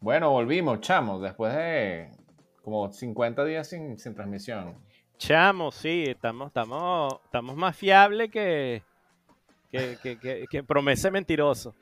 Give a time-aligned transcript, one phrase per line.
[0.00, 2.10] Bueno, volvimos, chamos, después de
[2.62, 4.76] como 50 días sin, transmisión.
[5.16, 8.82] Chamo, sí, estamos, estamos, estamos más fiables que,
[9.72, 11.74] que, promesa mentiroso.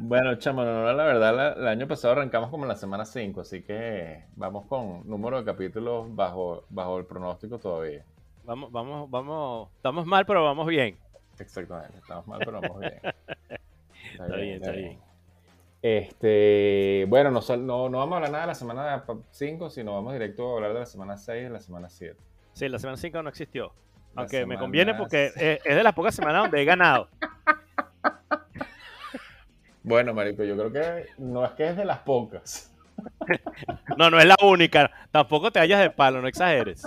[0.00, 4.24] Bueno, chamo, la verdad, el año pasado arrancamos como en la semana 5, así que
[4.36, 8.04] vamos con número de capítulos bajo, bajo el pronóstico todavía.
[8.44, 10.96] Vamos, vamos, vamos, estamos mal, pero vamos bien.
[11.38, 13.00] Exactamente, estamos mal, pero vamos bien.
[14.12, 14.98] Está, bien, está bien.
[15.80, 20.12] Este, bueno, no, no, no, vamos a hablar nada de la semana 5, sino vamos
[20.12, 22.16] directo a hablar de la semana 6 y de la semana 7.
[22.52, 23.72] Sí, la semana 5 no existió.
[24.14, 27.08] Aunque me conviene porque es, de las pocas semanas donde he ganado.
[29.82, 32.72] Bueno, Marico, yo creo que no es que es de las pocas.
[33.98, 34.90] no, no es la única.
[35.10, 36.86] Tampoco te hallas de palo, no exageres.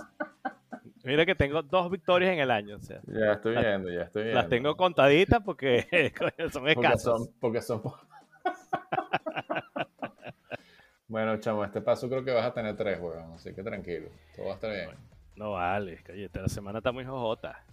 [1.03, 2.79] Mira que tengo dos victorias en el año.
[2.79, 4.41] ya estoy viendo, ya estoy viendo.
[4.41, 6.11] Las tengo contaditas porque
[6.51, 7.29] son escasas.
[7.39, 7.83] Porque son,
[11.07, 13.33] bueno, chamo, este paso creo que vas a tener tres, weón.
[13.33, 14.09] Así que tranquilo.
[14.35, 14.89] Todo va a estar bien.
[15.35, 16.41] no vale, cállate.
[16.41, 17.63] La semana está muy jojota.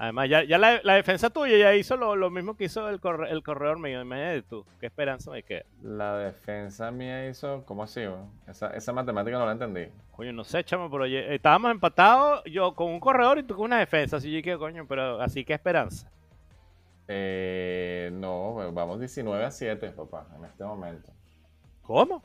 [0.00, 2.98] Además, ya, ya la, defensa tuya ya hizo lo, mismo que hizo el,
[3.28, 4.00] el corredor mío.
[4.00, 5.66] Imagínate tú, ¿qué esperanza me queda?
[5.82, 8.00] La defensa mía hizo, ¿cómo así?
[8.48, 9.88] Esa, esa matemática no la entendí.
[10.12, 13.78] Coño, no sé, chamo, pero estábamos empatados yo con un corredor y tú con una
[13.78, 14.16] defensa.
[14.16, 16.10] Así yo que, coño, pero así que esperanza.
[17.06, 21.12] Eh, no, vamos 19 a 7, papá, en este momento.
[21.82, 22.22] ¿Cómo?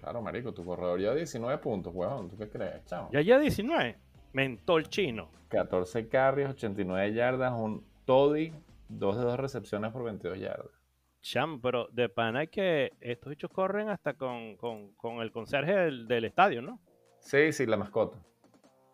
[0.00, 2.28] Claro, marico, tu corredor ya 19 puntos, weón.
[2.28, 3.08] ¿Tú qué crees, chamo?
[3.12, 4.07] Ya ya 19.
[4.32, 5.30] Mentol chino.
[5.48, 8.52] 14 carries, 89 yardas, un Toddy,
[8.88, 10.72] 2 de 2 recepciones por 22 yardas.
[11.20, 14.56] Cham, pero de pana que estos bichos corren hasta con,
[15.20, 16.80] el conserje del, estadio, ¿no?
[17.20, 18.18] Sí, sí, la mascota.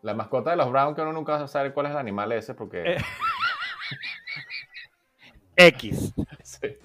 [0.02, 2.94] La mascota de los Browns que uno nunca sabe cuál es el animal ese porque...
[2.94, 2.96] Eh.
[5.56, 6.12] X.
[6.42, 6.76] Sí.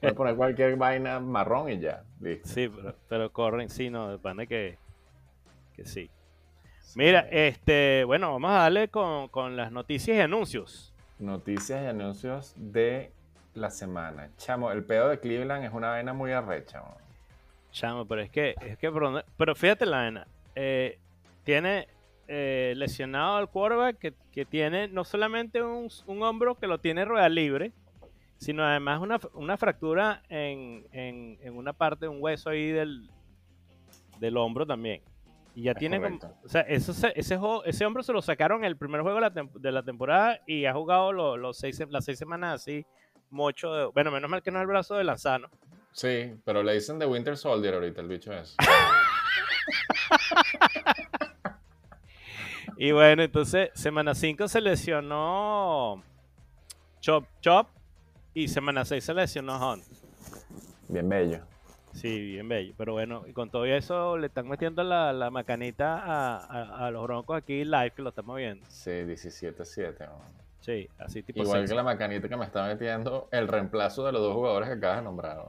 [0.00, 2.04] Puedes poner cualquier vaina marrón y ya.
[2.44, 2.70] Sí,
[3.08, 4.78] pero, corren, sí, no, de pana que,
[5.74, 6.10] que sí.
[6.96, 10.94] Mira, este, bueno, vamos a darle con, las noticias y anuncios.
[11.18, 13.12] Noticias y anuncios de
[13.54, 14.30] la semana.
[14.36, 16.82] Chamo, el pedo de Cleveland es una vaina muy arrecha.
[17.72, 18.90] Chamo, pero es que, es que,
[19.36, 20.26] pero fíjate la vaina.
[20.54, 20.98] Eh,
[21.44, 21.88] tiene
[22.26, 27.72] eh, lesionado al quarterback que, tiene no solamente un, hombro que lo tiene rueda libre,
[28.38, 33.10] sino además una, fractura en, una parte de un hueso ahí del,
[34.20, 35.02] del hombro también.
[35.58, 39.18] Y ya tiene como, o sea, ese, ese hombro se lo sacaron el primer juego
[39.18, 42.86] de la, temporada y ha jugado los, seis, las seis semanas así,
[43.28, 43.90] mucho.
[43.90, 45.50] bueno, menos mal que no es el brazo de Lanzano.
[45.90, 48.54] Sí, pero le dicen de Winter Soldier ahorita el bicho es.
[52.76, 56.04] y bueno, entonces, semana 5 se lesionó
[57.00, 57.66] Chop Chop
[58.32, 59.82] y semana 6 se lesionó Hunt.
[60.86, 61.40] Bien bello.
[61.98, 62.74] Sí, bien bello.
[62.76, 67.64] Pero bueno, y con todo eso le están metiendo la, macanita a, los broncos aquí
[67.64, 68.64] live que lo estamos viendo.
[68.68, 70.08] Sí, 17-7.
[70.60, 71.42] Sí, así tipo.
[71.42, 74.74] Igual que la macanita que me está metiendo el reemplazo de los dos jugadores que
[74.76, 75.44] acabas de nombrar.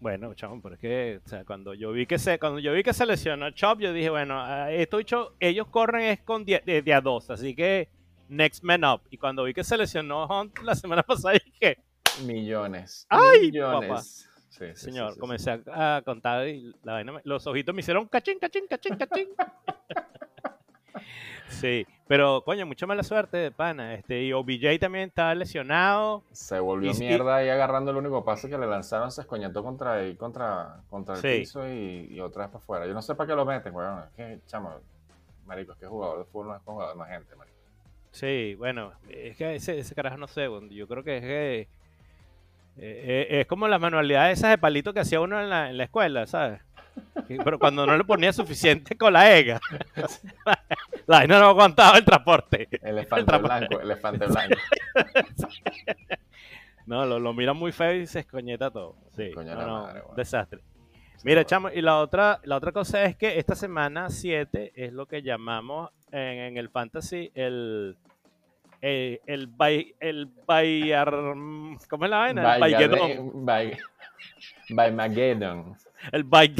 [0.00, 2.82] Bueno, chamo, pero es que, o sea, cuando yo vi que se, cuando yo vi
[2.82, 7.00] que se lesionó Chop, yo dije, bueno, esto dicho, ellos corren es con de, a
[7.00, 7.88] dos, así que
[8.28, 9.00] next man up.
[9.10, 11.78] Y cuando vi que se lesionó Hunt la semana pasada, dije,
[12.24, 13.06] millones.
[13.08, 14.28] ¡Ay, millones.
[14.74, 19.28] Señor, comencé a, contar y la vaina, los ojitos me hicieron cachín, cachín, cachín, cachín.
[21.48, 23.94] sí, pero coño, mucha mala suerte de pana.
[23.94, 26.22] Este, y OBJ también estaba lesionado.
[26.30, 30.82] Se volvió mierda ahí agarrando el único pase que le lanzaron, se escoñetó contra, contra,
[30.88, 32.86] contra el piso y, otra vez para afuera.
[32.86, 34.04] Yo no sé para qué lo meten, weón.
[34.04, 34.72] Es que, chamo,
[35.46, 37.58] marico, es que jugador de fútbol no es jugador, más gente, marico.
[38.12, 41.68] Sí, bueno, es que ese, ese carajo no sé, yo creo que es que
[42.76, 45.76] eh, eh, es como las manualidades esas de palito que hacía uno en la, en
[45.76, 46.60] la escuela, ¿sabes?
[47.26, 49.60] Pero cuando no le ponía suficiente con la EGA,
[51.06, 52.68] la no aguantaba el transporte.
[52.82, 54.56] Elefante blanco, elefante blanco.
[56.86, 58.96] No, lo, lo mira muy feo y se escoñeta todo.
[59.16, 60.60] Sí, no, desastre.
[61.22, 65.06] Mira, chamo, y la otra, la otra cosa es que esta semana 7 es lo
[65.06, 67.96] que llamamos en, en el fantasy el
[68.86, 71.10] eh, el by, el Bayar,
[71.88, 72.54] ¿cómo es la vaina?
[72.56, 73.46] El Baygedon.
[73.46, 75.74] By, Mageddon.
[76.12, 76.54] El by,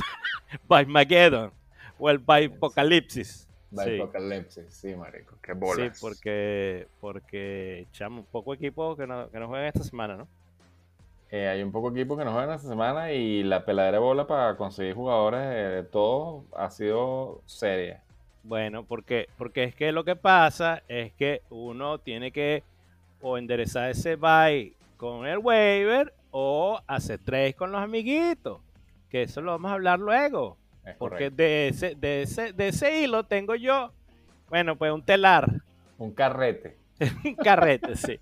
[0.67, 1.53] by Mageddon.
[1.99, 3.47] O el by Apocalipsis.
[3.71, 4.01] By
[4.49, 4.63] sí.
[4.71, 5.37] sí, marico.
[5.43, 5.99] Qué bolas.
[5.99, 10.29] Sí, porque, porque echamos un poco equipo que no, que no juegan esta semana, ¿no?
[11.31, 14.27] Eh, hay un poco equipo que no juegan esta semana y la peladera de bola
[14.27, 18.03] para conseguir jugadores de todos ha sido seria.
[18.45, 22.63] Bueno, porque, porque es que lo que pasa es que uno tiene que
[23.23, 28.61] o enderezar ese buy con el waiver o hacer trade con los amiguitos.
[29.09, 30.59] Que eso lo vamos a hablar luego.
[30.99, 33.93] porque de ese, de, ese, de ese hilo tengo yo,
[34.51, 35.51] bueno, pues un telar.
[35.97, 36.77] Un carrete.
[37.25, 38.19] un carrete, sí.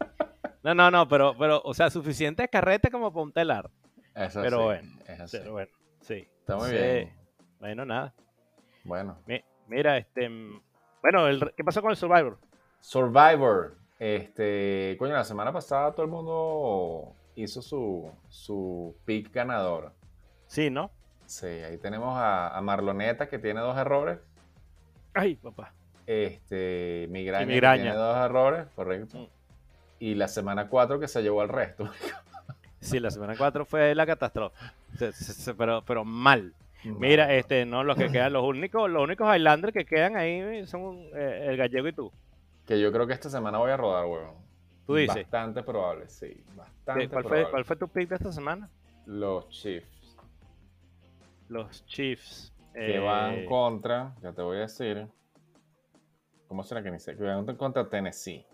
[0.62, 3.70] No, no, no, pero, pero, o sea, suficiente carrete como para un telar.
[4.14, 4.88] Eso pero bueno,
[5.32, 6.28] Pero bueno, sí.
[6.38, 7.12] Está muy bien.
[7.58, 8.14] Bueno, nada.
[8.84, 9.18] Bueno.
[9.68, 10.30] Mira, este.
[11.00, 11.24] Bueno,
[11.56, 12.38] ¿qué pasó con el Survivor?
[12.80, 13.76] Survivor.
[13.98, 14.96] Este.
[14.98, 19.92] Coño, la semana pasada todo el mundo hizo su, su pick ganador.
[20.46, 20.90] Sí, ¿no?
[21.26, 24.18] Sí, ahí tenemos a, Marloneta que tiene dos errores.
[25.14, 25.72] Ay, papá.
[26.06, 29.18] Este, Migraña, Que tiene dos errores, correcto.
[29.18, 29.26] Mm.
[30.00, 31.88] Y la semana 4 que se llevó al resto.
[32.80, 34.56] sí, la semana 4 fue la catástrofe.
[35.56, 36.52] pero, pero mal.
[36.84, 40.98] Mira, este, no, los que quedan, los únicos, los únicos Highlanders que quedan ahí son
[41.14, 42.12] eh, el gallego y tú.
[42.66, 44.34] Que yo creo que esta semana voy a rodar, huevón.
[44.86, 45.22] ¿Tú dices?
[45.22, 46.42] Bastante probable, sí.
[46.56, 47.42] Bastante ¿Cuál, probable.
[47.44, 48.68] Fue, ¿Cuál fue tu pick de esta semana?
[49.06, 50.16] Los Chiefs.
[51.48, 52.52] Los Chiefs.
[52.74, 55.06] Que van eh, contra, ya te voy a decir.
[56.48, 57.16] ¿Cómo será que ni sé?
[57.16, 58.44] Que van contra Tennessee.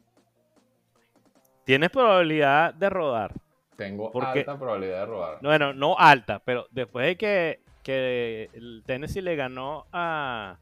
[1.64, 3.32] Tienes probabilidad de rodar.
[3.76, 5.38] Tengo alta probabilidad de rodar.
[5.40, 10.58] Bueno, no alta, pero después de que que el Tennessee le ganó a,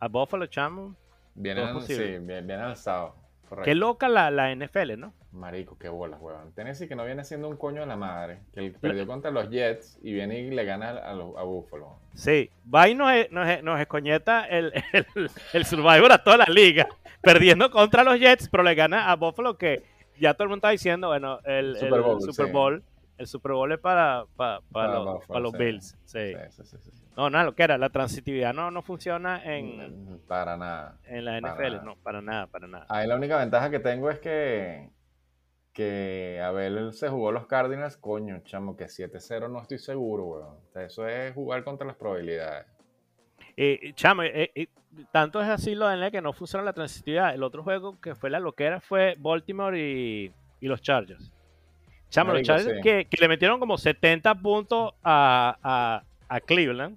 [0.00, 0.94] a Buffalo Chamo.
[1.34, 3.14] Viene, sí, bien, bien alzado.
[3.62, 5.12] Qué loca la, la, NFL, ¿no?
[5.32, 6.52] Marico, qué bolas, weón.
[6.54, 8.40] Tennessee que no viene siendo un coño de la madre.
[8.52, 11.98] Que perdió contra los Jets y viene y le gana a, a Buffalo.
[12.14, 16.88] Sí, va y nos, nos, nos escoñeta el, el, el, Survivor a toda la liga.
[17.20, 19.82] perdiendo contra los Jets, pero le gana a Buffalo que
[20.18, 22.22] ya todo el mundo está diciendo, bueno, el, Super Bowl.
[22.22, 22.82] Super Bowl
[23.16, 24.60] el Super Bowl es para, para,
[25.40, 25.96] los, Bills.
[26.04, 26.32] Sí.
[27.16, 30.14] no, nada, lo que era, la transitividad no, no funciona en.
[30.14, 30.98] Mm, para nada.
[31.04, 32.86] En la NFL, no, para nada, para nada.
[32.88, 34.90] Ahí la única ventaja que tengo es que.
[35.72, 40.86] Que Abel se jugó los Cardinals, coño, chamo, que 7-0 no estoy seguro, weón.
[40.86, 42.66] eso es jugar contra las probabilidades.
[43.56, 44.22] Y, chamo,
[45.10, 47.34] tanto es así lo de que no funciona la transitividad.
[47.34, 51.32] El otro juego que fue la loquera fue Baltimore y, y los Chargers.
[52.14, 56.96] Chamo, los Chargers que, le metieron como 70 puntos a, a, Cleveland.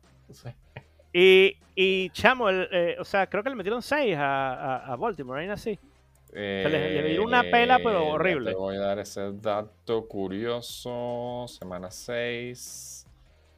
[1.12, 5.50] Y, y, chamo, eh, o sea, creo que le metieron 6 a, a, Baltimore, ahí
[5.50, 5.80] así.
[6.32, 8.52] se le, dio una pela, pero eh, horrible.
[8.52, 11.46] Te voy a dar ese dato curioso.
[11.48, 13.08] Semana 6.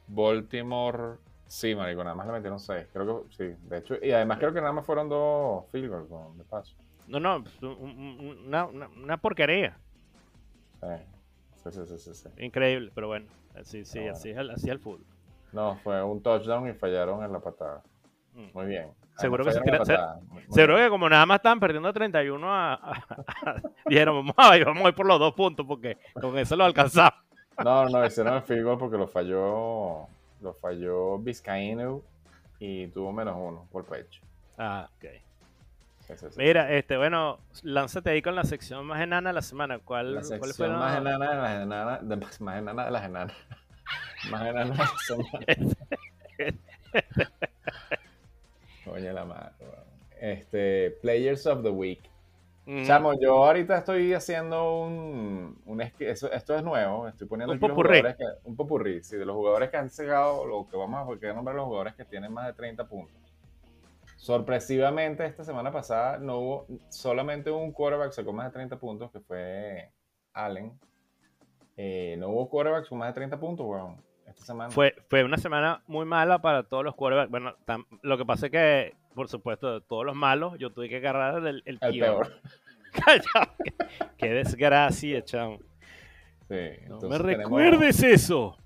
[0.06, 1.18] Baltimore.
[1.46, 2.86] Sí, marico, nada más le metieron 6.
[2.90, 3.96] Creo que sí, de hecho.
[4.00, 6.74] Y además creo que nada más fueron dos field goals de paso.
[7.06, 9.76] No, no, una, una, una porquería.
[10.80, 11.19] Sí.
[11.68, 15.04] Sí, sí, sí, Increíble, pero bueno, así, sí, así, es el, así el fútbol.
[15.52, 17.82] No, fue un touchdown y fallaron en la patada.
[18.34, 18.46] Mm.
[18.54, 18.90] Muy bien.
[19.16, 19.60] Seguro que, se
[20.48, 23.04] seguro que como nada más estaban perdiendo 31 a,
[23.86, 26.64] dijeron vamos a, ir, vamos a ir por los dos puntos porque con eso lo
[26.64, 27.14] alcanzamos.
[27.62, 30.06] No, no, hicieron el field goal porque lo falló
[30.40, 32.00] lo falló Vizcaíno
[32.58, 34.22] y tuvo menos uno por pecho.
[34.56, 35.04] Ah, ok.
[36.36, 39.78] Mira, este, bueno, lánzate ahí con la sección más enana de la semana.
[39.78, 43.36] ¿Cuál, la sección fue más enana de las enanas, de, más enana de las enanas.
[44.30, 45.76] más enana de la semana.
[48.84, 49.52] Coño la madre.
[50.20, 52.00] Este, Players of the Week.
[52.84, 58.00] Chamo, yo ahorita estoy haciendo un, un esto, es nuevo, estoy poniendo un popurrí.
[58.44, 61.56] un popurrí, sí, de los jugadores que han llegado, lo que vamos a porque nombrar
[61.56, 63.29] los jugadores que tienen más de 30 puntos.
[64.20, 69.20] Sorpresivamente, esta semana pasada no hubo solamente un quarterback sacó más de 30 puntos, que
[69.20, 69.90] fue
[70.34, 70.78] Allen.
[71.74, 73.96] Eh, no hubo quarterback con más de 30 puntos, weón,
[74.26, 74.70] esta semana.
[74.70, 77.30] Fue, fue una semana muy mala para todos los quarterbacks.
[77.30, 77.56] Bueno,
[78.02, 81.38] lo que pasa es que, por supuesto, de todos los malos, yo tuve que agarrar
[81.46, 82.42] el, el, el peor.
[84.18, 85.60] qué, desgracia, chamo.
[86.46, 88.58] Sí, no me recuerdes eso.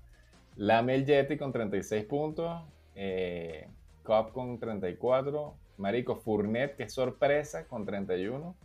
[0.57, 2.61] Lamel Jetty con 36 puntos.
[2.93, 3.69] Eh,
[4.05, 8.55] Cobb con 34, Marico Fournet, que sorpresa, con 31,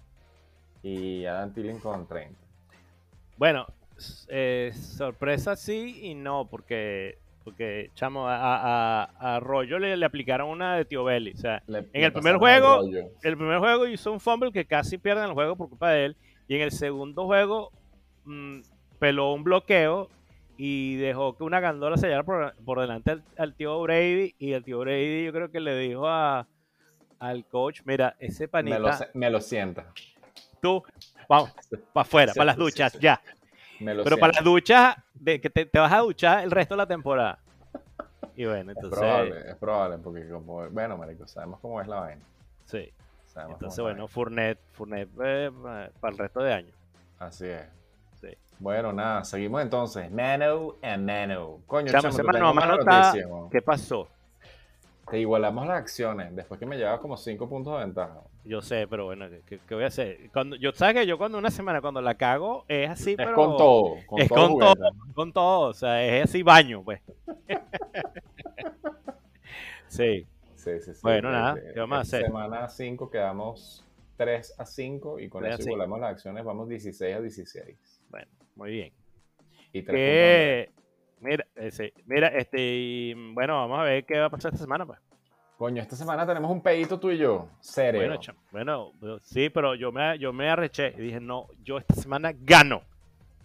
[0.84, 2.38] y Adam Tilling con 30.
[3.36, 3.66] Bueno,
[4.28, 10.84] eh, sorpresa sí y no, porque, porque chamo, a, a, Rollo le, aplicaron una de
[10.84, 11.32] Tío Belly.
[11.32, 12.82] O sea, en el primer juego,
[13.22, 16.16] el primer juego hizo un fumble que casi pierden el juego por culpa de él,
[16.46, 17.72] y en el segundo juego
[18.24, 18.60] mm,
[18.98, 20.08] peló un bloqueo
[20.62, 24.80] y dejó que una gandola se llevara por, delante al, tío Brady y el tío
[24.80, 26.46] Brady yo creo que le dijo a,
[27.18, 28.78] al coach, mira, ese panita...
[28.78, 29.86] Me lo, me lo sienta.
[30.60, 30.82] Tú,
[31.26, 31.50] vamos,
[31.94, 33.22] para afuera, para las duchas, ya.
[33.78, 37.38] Pero para las duchas, de, que te, vas a duchar el resto de la temporada.
[38.36, 38.92] Y bueno, entonces...
[38.92, 42.22] Es probable, es probable, porque como, bueno, marico, sabemos cómo es la vaina.
[42.66, 42.92] Sí.
[43.34, 45.50] Entonces, bueno, Furnet, Furnet eh,
[46.00, 46.74] para el resto de año.
[47.18, 47.79] Así es.
[48.60, 50.12] Bueno, nada, seguimos entonces.
[50.12, 51.60] Mano and Mano.
[51.66, 54.06] Coño, chamo, chamo mano, mano ¿Qué pasó?
[55.10, 58.20] Te igualamos las acciones después que me llevaba como 5 puntos de ventaja.
[58.44, 60.30] Yo sé, pero bueno, ¿qué, voy a hacer?
[60.30, 63.56] Cuando, yo sabes que yo cuando una semana cuando la cago es así, es con
[63.56, 63.96] todo.
[64.18, 64.74] es con todo,
[65.14, 67.00] con todo, o sea, es así baño, pues.
[69.88, 70.26] sí.
[70.54, 71.00] Sí, sí, sí.
[71.02, 72.26] Bueno, nada, ¿qué vamos a hacer?
[72.26, 73.84] Semana 5 quedamos
[74.18, 77.99] 3 a 5 y con eso igualamos las acciones, vamos 16 a 16.
[78.10, 78.92] Bueno, muy bien.
[79.72, 80.68] Y 3
[81.20, 84.98] Mira, ese, mira, este, bueno, vamos a ver qué va a pasar esta semana, pues.
[85.58, 88.18] Coño, esta semana tenemos un pedito tú y yo, serio.
[88.50, 92.32] Bueno, bueno, sí, pero yo me, yo me arreché y dije, no, yo esta semana
[92.34, 92.80] gano.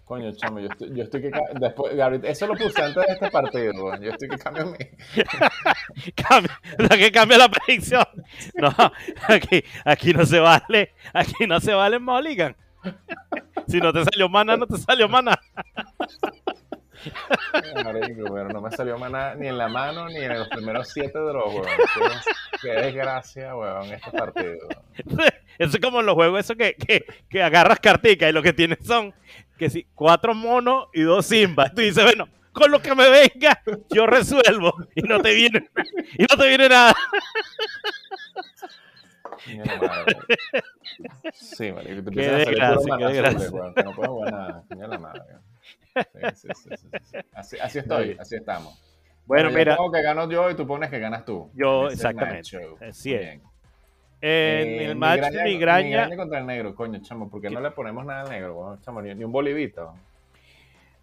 [0.06, 1.94] Coño, chamo, yo estoy, yo estoy que después,
[2.24, 4.78] eso lo puse antes de este partido, yo estoy que cambio mi.
[6.16, 6.60] cambia,
[6.98, 8.06] que cambia la predicción.
[8.54, 8.70] No,
[9.28, 12.56] aquí, aquí no se vale, aquí no se vale Mulligan.
[13.68, 15.40] Si no te salió mana, no te salió mana
[18.54, 21.68] no me salió maná ni en la mano ni en los primeros siete draws, weón.
[22.62, 24.68] Qué, desgracia, weón, este partido.
[25.58, 28.52] Eso es como en los juegos, eso que, que, que agarras cartica y lo que
[28.52, 29.14] tienes son
[29.58, 31.74] que si cuatro monos y dos simbas.
[31.74, 34.76] Tú dices, bueno, con lo que me venga, yo resuelvo.
[34.96, 35.70] Y no te viene,
[36.18, 36.94] y no te viene nada.
[41.34, 42.12] Sí, marico.
[42.12, 43.50] Qué desgracia, qué desgracia.
[43.84, 44.64] No puedo jugar nada.
[44.70, 45.22] la madre.
[47.34, 48.78] Así, así, estoy, así estamos.
[49.26, 49.78] Bueno, mira.
[49.78, 51.50] Yo que gano yo y tú pones que ganas tú.
[51.54, 52.50] Yo, exactamente.
[52.82, 53.40] Así es.
[54.22, 58.06] En el match migraña, migraña, migraña, contra el negro, coño, chamo, porque no le ponemos
[58.06, 59.94] nada al negro, chamo, ni, un bolivito.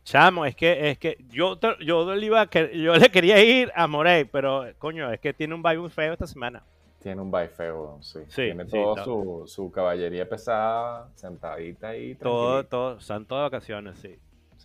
[0.03, 4.25] Chamo, es que es que yo yo le iba yo le quería ir a Morey,
[4.25, 6.63] pero coño, es que tiene un bye muy feo esta semana.
[7.03, 8.21] Tiene un bye feo, sí.
[8.33, 12.15] tiene toda su, su, caballería pesada, sentadita ahí.
[12.15, 14.17] Todo, todo, son todas vacaciones, sí.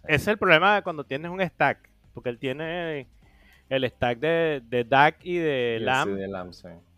[0.03, 3.07] Ese es el problema cuando tienes un stack, porque él tiene
[3.69, 6.15] el stack de, de Dak y de Lam.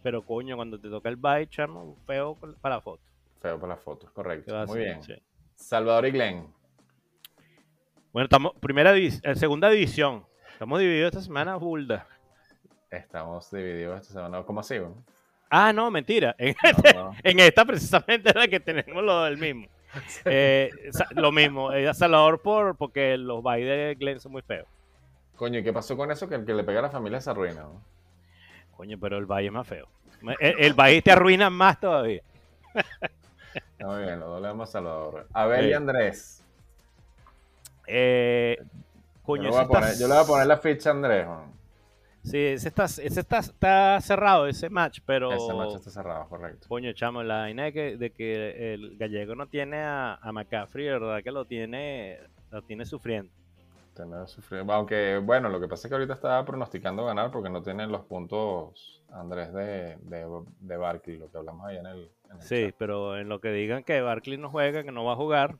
[0.03, 3.01] Pero coño, cuando te toca el bye, chamo, feo para la foto.
[3.41, 4.53] Feo para la foto, correcto.
[4.67, 4.99] Muy bien.
[5.55, 6.47] Salvador y Glenn.
[8.11, 10.25] Bueno, estamos primera eh, segunda división.
[10.51, 12.07] Estamos divididos esta semana, Bulda.
[12.89, 14.75] Estamos divididos esta semana, ¿cómo así?
[15.49, 16.35] Ah, no, mentira.
[16.37, 16.55] En,
[17.23, 19.67] en esta precisamente es la que tenemos lo del mismo.
[20.25, 20.69] Eh,
[21.11, 24.67] lo mismo, es Salvador por, porque los bailes de Glenn son muy feos.
[25.35, 26.27] Coño, ¿y qué pasó con eso?
[26.27, 27.65] Que el que le pega a la familia se arruina.
[28.75, 29.87] Coño, pero el valle es más feo.
[30.39, 32.21] El, el te arruina más todavía.
[33.79, 35.27] Muy bien, lo dolemos a Salvador.
[35.33, 36.43] Abel y Andrés.
[37.87, 38.61] Eh,
[39.23, 41.27] coño, yo, le voy a poner la ficha a Andrés.
[42.23, 45.31] Sí, ese está, ese está, está cerrado, ese match, pero...
[45.31, 46.67] Ese match está cerrado, correcto.
[46.67, 50.85] Coño, chamo, la vaina de que, de que el gallego no tiene a, a McCaffrey,
[50.85, 51.23] ¿verdad?
[51.23, 52.19] Que lo tiene,
[52.51, 53.31] lo tiene sufriendo.
[53.95, 54.73] Tiene sufriendo.
[54.73, 58.01] Aunque, bueno, lo que pasa es que ahorita está pronosticando ganar porque no tiene los
[58.01, 62.09] puntos Andrés de, de, de Barkley, lo que hablamos ahí en el...
[62.39, 65.55] sí, pero en lo que digan que Barkley no juega, que no va a jugar...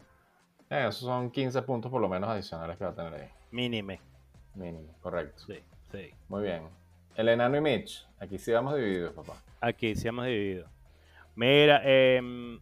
[0.70, 3.30] Eh, esos son 15 puntos por lo menos adicionales que va a tener ahí.
[3.50, 4.00] Mínime.
[4.54, 5.42] Mínimo, correcto.
[5.48, 5.60] Sí.
[5.92, 6.12] Sí.
[6.28, 6.64] Muy bien.
[7.16, 8.06] El enano y Mitch.
[8.20, 9.34] Aquí sí vamos divididos, papá.
[9.62, 10.70] Aquí sí vamos divididos.
[11.36, 12.60] Mira, eh,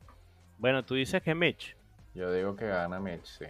[0.58, 1.76] bueno, tú dices que Mitch.
[2.14, 3.46] Yo digo que gana Mitch, sí.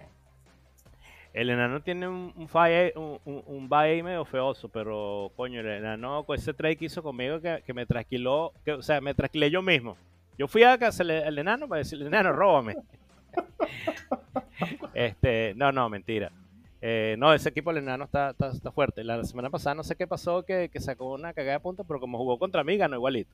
[1.34, 6.36] El enano tiene un, un, un, un, ahí medio feoso, pero coño, el enano con
[6.36, 9.62] ese trade que hizo conmigo que, que me trasquiló, que, o sea, me trasquilé yo
[9.62, 9.98] mismo.
[10.38, 12.76] Yo fui a casa el enano para decirle, enano, róbame.
[14.94, 16.32] este, no, no, mentira.
[16.82, 19.04] Eh, no, ese equipo el enano está, está, fuerte.
[19.04, 22.18] La semana pasada no sé qué pasó, que, sacó una cagada de puntos, pero como
[22.18, 23.34] jugó contra mí, ganó igualito.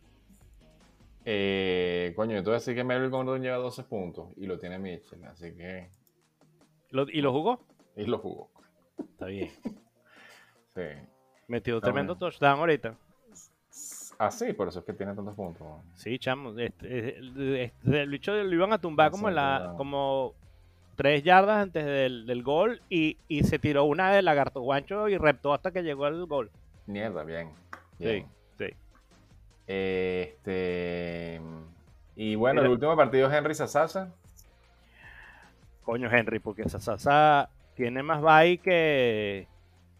[1.25, 4.57] Eh, coño, yo te voy a decir que Melvin Gordon lleva 12 puntos y lo
[4.57, 5.89] tiene Mitchell, así que...
[7.11, 7.65] ¿Y lo jugó?
[7.95, 8.51] Y lo jugó.
[8.97, 9.49] Está bien.
[10.75, 10.81] sí.
[11.47, 12.95] Metió tremendo touchdown ahorita.
[14.19, 15.67] Ah, sí, por eso es que tiene tantos puntos.
[15.95, 16.57] Sí, chamo.
[16.57, 17.17] Este,
[17.63, 19.73] este, el bicho lo iban a tumbar como en la...
[19.75, 20.35] como
[20.95, 25.71] tres yardas antes del, gol y, se tiró una de lagarto guancho y reptó hasta
[25.71, 26.51] que llegó al gol.
[26.85, 27.51] Mierda, bien.
[27.99, 28.25] Sí,
[28.57, 28.65] sí.
[29.67, 31.41] Este.
[32.15, 34.11] Y bueno, el último partido es Henry Sasasa.
[35.83, 39.47] Coño, Henry, porque Sasasa tiene más bye que,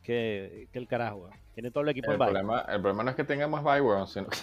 [0.04, 1.30] que, el carajo.
[1.54, 4.08] Tiene todo el equipo el problema, El problema no es que tenga más bye, weón,
[4.08, 4.38] sino que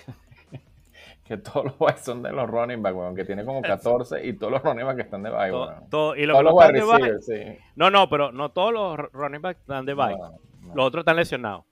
[1.30, 4.32] que todos los bye son de los running back, weón, que tiene como 14 y
[4.32, 5.84] todos los running back están de bye, weón.
[5.84, 7.56] y todos los wide receivers, sí.
[7.76, 10.16] No, no, pero no todos los running back están de bye.
[10.74, 11.64] Los otros están lesionados.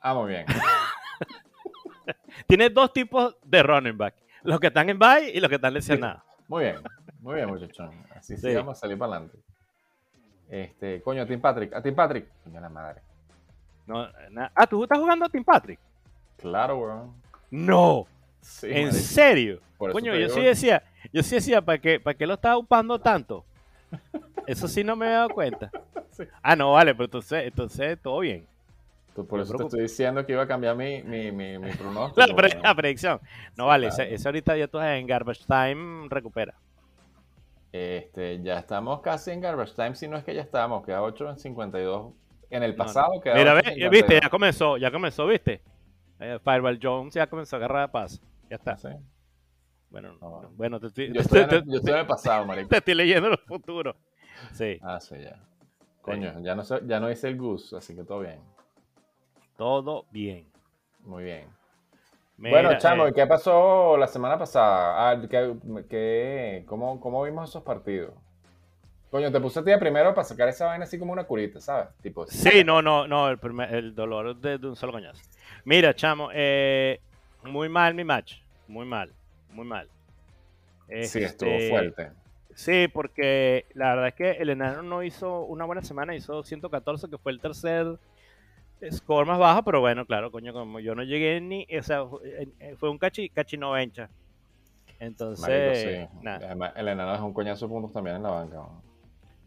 [0.00, 0.46] Ah, muy bien.
[2.46, 4.14] tiene dos tipos de running back.
[4.44, 6.22] los que están en bye y los que están lesionados.
[6.46, 6.76] Muy bien,
[7.18, 7.90] muy bien, muchachos.
[8.14, 8.54] Así sí.
[8.54, 9.36] vamos a salir para adelante.
[10.48, 12.28] Este, coño, a Tim Patrick, a Tim Patrick.
[12.44, 13.00] Coño, la madre.
[13.88, 14.06] No,
[14.54, 15.80] ah, ¿tú estás jugando a Tim Patrick?
[16.36, 17.14] Claro, weón.
[17.50, 18.06] No.
[18.62, 19.60] ¿En serio?
[19.78, 23.44] Coño, yo sí decía, yo sí decía, ¿para qué, ¿para qué lo estaba upando tanto?
[24.46, 25.70] Eso sí no me había dado cuenta.
[26.42, 28.46] Ah, no, vale, pero entonces, entonces todo bien.
[29.28, 32.26] por eso te estoy diciendo que iba a cambiar mi, mi, mi, mi pronóstico.
[32.62, 33.20] la, predicción.
[33.54, 36.54] No, vale, eso ahorita ya tú en Garbage Time recupera.
[37.70, 41.28] Este, ya estamos casi en Garbage Time, si no es que ya estamos, queda 8
[41.28, 42.14] en 52.
[42.48, 43.60] En el pasado no, Mira,
[43.90, 45.60] viste, ya comenzó, ya comenzó, viste.
[46.18, 48.22] Eh, Fireball Jones ya comenzó a agarrar de paz.
[48.48, 48.76] Ya está.
[48.82, 48.98] ¿Ah,
[49.90, 50.18] bueno,
[50.56, 52.68] bueno te estoy, yo, estoy en el, yo estoy en el pasado, marico.
[52.68, 53.96] Te estoy leyendo el futuro.
[54.52, 54.78] Sí.
[54.82, 55.40] Ah, sí, ya.
[56.02, 58.40] Coño, ya no, ya no hice el Goose, así que todo bien.
[59.56, 60.46] Todo bien.
[61.00, 61.46] Muy bien.
[62.36, 65.10] bueno, Chamo, eh, ¿qué pasó la semana pasada?
[65.10, 68.12] Ah, ¿qué, cómo, ¿Cómo vimos esos partidos?
[69.10, 71.88] Coño, te puse a ti primero para sacar esa vaina así como una curita, ¿sabes?
[72.02, 73.38] Tipo, sí, no, no, no, el,
[73.70, 75.22] el dolor de, de, un solo coñazo.
[75.64, 77.00] Mira, chamo, eh,
[77.50, 79.12] muy mal mi match, muy mal,
[79.50, 79.88] muy mal.
[81.02, 82.10] sí, estuvo este, fuerte.
[82.54, 87.10] Sí, porque la verdad es que el enano no hizo una buena semana, hizo 114,
[87.10, 87.98] que fue el tercer
[88.90, 92.04] score más bajo, pero bueno, claro, coño, como yo no llegué ni, o sea,
[92.78, 94.08] fue un cachi, cachi novencha.
[94.98, 96.72] Entonces, nada.
[96.76, 98.56] el enano es un coñazo de puntos también en la banca.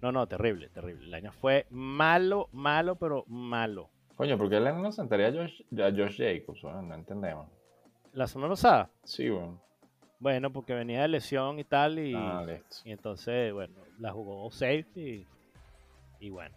[0.02, 0.12] ¿no?
[0.12, 1.08] no, terrible, terrible.
[1.08, 3.90] El año fue malo, malo, pero malo.
[4.16, 7.48] Coño, porque el enano se enteré a Josh, a Josh Jacobs, no entendemos.
[8.14, 8.90] ¿La semana pasada?
[9.04, 9.60] Sí, bueno.
[10.20, 12.46] Bueno, porque venía de lesión y tal, y, ah,
[12.84, 15.26] y entonces, bueno, la jugó safe y,
[16.20, 16.56] y bueno.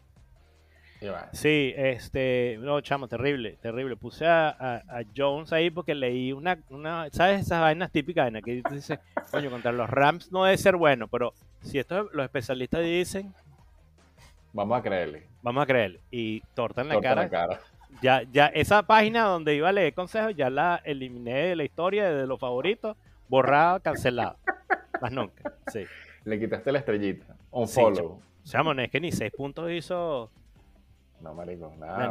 [1.32, 3.96] Sí, este, no, chamo, terrible, terrible.
[3.96, 7.42] Puse a, a, Jones ahí porque leí una, una, ¿sabes?
[7.42, 11.34] Esas vainas típicas en que dice, coño, contra los Rams no debe ser bueno, pero
[11.60, 13.34] si esto los especialistas dicen...
[14.52, 15.26] Vamos a creerle.
[15.42, 16.00] Vamos a creerle.
[16.10, 17.60] Y torta en la, cara, la cara.
[18.00, 22.10] Ya, ya, esa página donde iba a leer consejos, ya la eliminé de la historia,
[22.10, 22.96] de los favoritos
[23.28, 24.36] borrado, cancelado.
[25.00, 25.84] Más nunca, sí.
[26.24, 27.34] Le quitaste la estrellita.
[27.50, 28.20] Un follow.
[28.44, 30.30] Sí, o sea, es que ni seis puntos hizo.
[31.20, 32.08] No, marico, nada.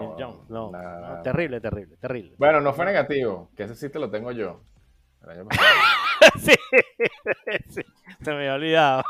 [0.50, 2.36] no, terrible, terrible, terrible.
[2.38, 4.62] Bueno, no fue negativo, que ese sí te lo tengo yo.
[6.40, 6.52] sí,
[7.70, 7.82] sí,
[8.22, 9.04] se me había olvidado.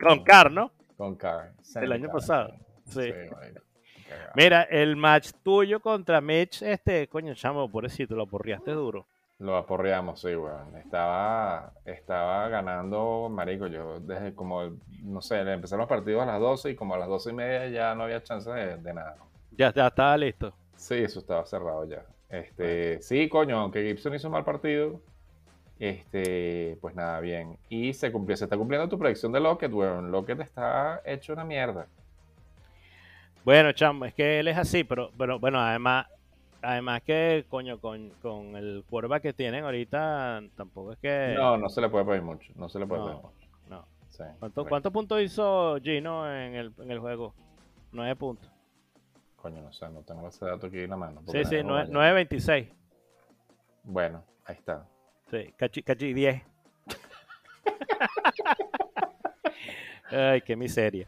[0.00, 0.72] Con Car, ¿no?
[0.98, 1.52] Con Car.
[1.76, 2.54] El año pasado.
[2.86, 3.10] Sí.
[4.34, 9.06] Mira, el match tuyo contra Mitch, este, coño, chamo, pobrecito, lo porriaste duro.
[9.40, 10.76] Lo aporreamos, sí, weón.
[10.76, 14.62] Estaba, estaba ganando, marico, yo desde como,
[15.02, 17.68] no sé, empecé los partidos a las 12 y como a las 12 y media
[17.68, 19.16] ya no había chance de, nada.
[19.50, 20.54] Ya, ya estaba listo.
[20.76, 22.04] Sí, eso estaba cerrado ya.
[22.28, 25.00] Este, sí, coño, aunque Gibson hizo un mal partido,
[25.80, 27.58] este, pues nada, bien.
[27.68, 30.12] Y se cumplió, se está cumpliendo tu predicción de Lockett, weón.
[30.12, 31.86] Lockett está hecho una mierda.
[33.44, 36.06] Bueno, chamo, es que él es así, pero, pero bueno, además
[36.64, 41.34] además que, coño, con, con el curva que tienen ahorita, tampoco es que...
[41.36, 43.48] No, no se le puede pedir mucho, no se le puede pedir mucho.
[43.68, 43.86] No.
[44.68, 47.34] ¿Cuántos puntos hizo Gino en el, en el juego?
[47.92, 48.50] Nueve puntos.
[49.36, 51.22] Coño, no sé, no tengo ese dato aquí en la mano.
[51.26, 52.68] Sí, sí, 9.26.
[53.82, 54.86] Bueno, ahí está.
[55.30, 56.42] Sí, cachi, cachi 10.
[60.10, 61.06] Ay, qué miseria.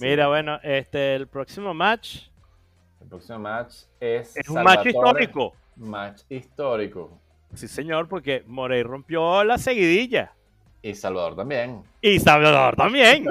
[0.00, 2.28] Mira, bueno, este, el próximo match
[3.06, 4.36] el próximo match es.
[4.36, 5.54] Es un match histórico.
[5.76, 7.20] Match histórico.
[7.54, 10.32] Sí, señor, porque Morey rompió la seguidilla.
[10.82, 11.84] Y Salvador también.
[12.00, 13.26] Y Salvador también.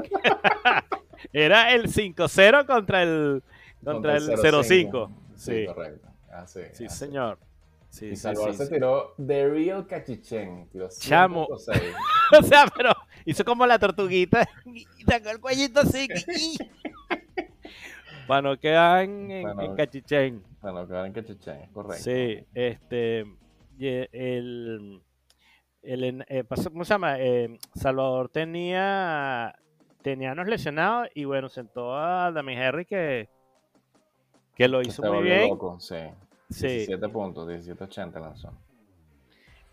[1.34, 3.44] Era el 5-0 contra el
[3.84, 5.10] contra, el 0-5.
[5.36, 6.08] Sí, correcto.
[6.72, 7.38] sí, señor.
[7.90, 10.70] Sí, y Salvador se tiró The Real Cachichen.
[11.00, 11.48] Chamo.
[11.50, 12.92] o sea, pero
[13.26, 16.08] hizo como la tortuguita y sacó el cuellito así.
[18.28, 20.44] Para no quedar en, en, Cachichén.
[20.62, 22.04] Para no quedar en Cachichén, correcto.
[22.04, 23.26] Sí, este.
[23.80, 25.02] El.
[25.84, 27.20] el eh, ¿Cómo se llama?
[27.20, 29.56] Eh, Salvador tenía.
[30.02, 33.30] Tenía unos lesionados y bueno, sentó a Dami Harry que.
[34.56, 35.50] Que lo hizo muy bien.
[35.50, 35.98] Loco, sí.
[36.50, 36.68] sí.
[36.68, 38.54] 17 puntos, 17-80 lanzó.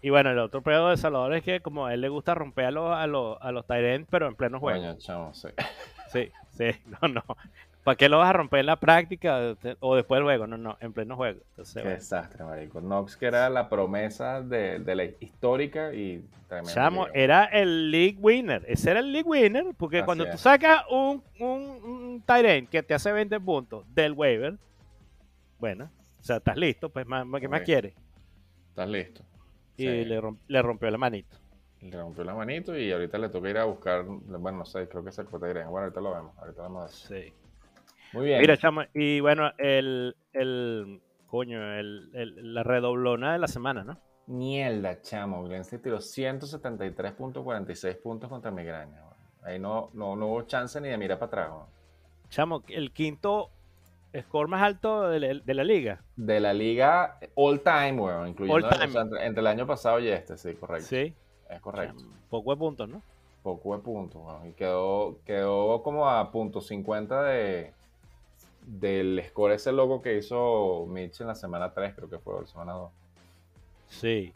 [0.03, 2.67] Y bueno, el otro pedo de Salvador es que como a él le gusta romper
[2.67, 3.65] a los, a los, a los
[4.11, 4.81] pero en pleno juego.
[4.81, 5.49] Coño, chamo, sí.
[6.09, 7.23] Sí, sí, no, no.
[7.85, 10.47] ¿Para qué lo vas a romper en la práctica o después del juego?
[10.47, 11.41] No, no, en pleno juego.
[11.57, 12.81] qué desastre, marico.
[12.81, 16.73] Knox, que era la promesa de, la histórica y tremendo.
[16.73, 18.65] Chamo, era el league winner.
[18.67, 22.23] Ese era el league winner, porque cuando tú sacas un, un,
[22.71, 24.57] que te hace 20 puntos del waiver,
[25.59, 27.05] bueno, o sea, estás listo, pues,
[27.41, 27.95] ¿qué más quieres?
[28.69, 29.23] Estás listo.
[29.77, 30.21] Y le,
[30.63, 31.37] rompió la manito.
[31.81, 35.05] Le rompió la manito y ahorita le toca ir a buscar, bueno, no sé, creo
[35.05, 36.93] que se corta Bueno, ahorita lo vemos, ahorita lo vemos.
[36.93, 37.33] Sí.
[38.13, 38.41] Muy bien.
[38.41, 43.99] Mira, chamo, y bueno, el, el coño, el, el, la redoblona de la semana, ¿no?
[44.27, 45.49] Mierda, chamo.
[45.65, 49.01] se tiró 173.46 puntos contra Migraña.
[49.43, 51.69] Ahí no, no, no, hubo chance ni de mirar para atrás.
[52.29, 53.51] Chamo, el quinto
[54.21, 56.03] score más alto de la, liga.
[56.17, 58.69] De la liga all time, weón, incluyendo
[59.21, 60.89] entre, el año pasado y este, sí, correcto.
[60.89, 61.15] Sí.
[61.49, 62.05] Es correcto.
[62.31, 63.03] poco de puntos, ¿no?
[63.43, 64.49] Poco de puntos, weón.
[64.49, 67.73] Y quedó, quedó como a punto 50 de,
[68.67, 72.47] del score ese loco que hizo Mitch en la semana 3, creo que fue, la
[72.47, 72.91] semana 2.
[73.89, 74.33] Sí.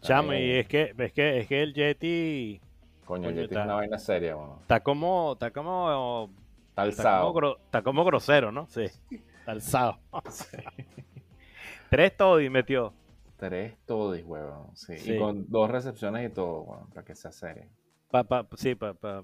[0.00, 2.60] Chamo, y es que, es que, es que el Yeti.
[3.06, 4.58] Coño, el Yeti es una vaina seria, weón.
[4.60, 6.28] Está como, está como
[6.76, 8.66] Está como, grosero, ¿no?
[8.68, 8.84] Sí.
[8.84, 9.98] Está alzado.
[11.90, 12.92] Tres todis metió.
[13.36, 14.74] Tres todis, huevón.
[14.74, 14.94] Sí.
[15.04, 17.64] Y con dos recepciones y todo, huevón, para que sea serio.
[18.10, 19.22] Pa, pa, sí, para pa,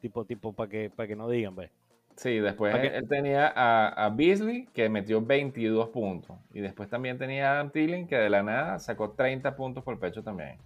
[0.00, 1.70] tipo, tipo, para que, para que no digan, pues.
[2.16, 6.36] Sí, después él, tenía a, a, Beasley que metió 22 puntos.
[6.52, 9.98] Y después también tenía a Adam Thielen que de la nada sacó 30 puntos por
[9.98, 10.58] pecho también.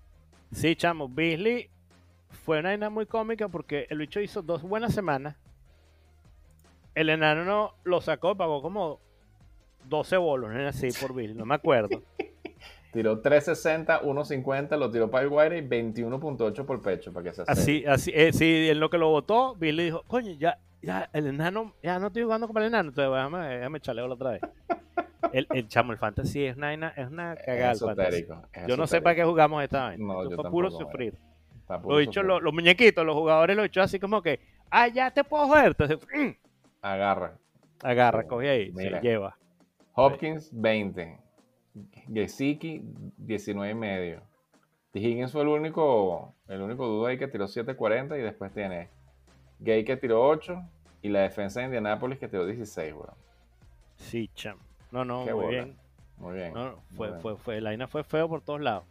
[0.52, 1.70] Sí, chamo, Beasley
[2.28, 5.36] fue una vaina muy cómica porque el bicho hizo dos buenas semanas
[6.94, 9.00] el enano lo sacó, pagó como
[9.88, 10.68] 12 bolos, ¿no?
[10.68, 12.02] así por Bill, no me acuerdo.
[12.92, 17.42] tiró 360, 150, lo tiró para el wire y 21.8 por pecho, para que se
[17.46, 21.10] Así, así, eh, sí, en lo que lo votó, Bill le dijo, coño, ya, ya,
[21.12, 24.42] el enano, ya no estoy jugando con el enano, entonces déjame, déjame chaleo otra vez.
[25.32, 27.72] el, el, chamo, el fantasy es una, es una cagada.
[27.72, 30.04] esotérico, yo no sé para qué jugamos esta vaina.
[30.04, 31.18] No, yo puro sufrir.
[31.88, 34.38] Lo dicho, los, los, muñequitos, los jugadores lo dicho así como que,
[34.70, 35.68] ah, ya te puedo joder.
[35.68, 36.30] Entonces, mm,
[36.84, 37.38] Agarra.
[37.82, 39.38] Agarra, coge ahí, se lleva.
[39.94, 41.18] Hopkins, 20.
[42.12, 42.82] Gesicki,
[43.16, 44.22] 19 y medio.
[44.92, 48.90] Higgins fue el único, el único duda ahí que tiró 7.40 y después tiene
[49.60, 50.62] Gay que tiró 8
[51.00, 53.14] y la defensa de Indianapolis que tiró 16, weón.
[53.96, 54.58] Sí, cham.
[54.90, 55.76] No, no, muy bien.
[56.18, 56.52] Muy bien.
[56.52, 58.84] No, fue, fue, fue, la INA fue feo por todos lados.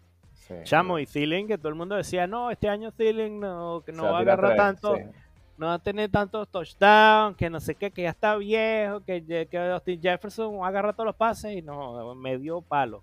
[0.64, 4.04] Chamo y Thielen, que todo el mundo decía, no, este año Thielen no, que no
[4.04, 4.98] va a agarrar tanto
[5.64, 9.48] no va a tener tantos touchdowns, que no sé qué, que ya está viejo, que,
[9.50, 13.02] que Austin Jefferson agarra todos los pases y no, me dio palo.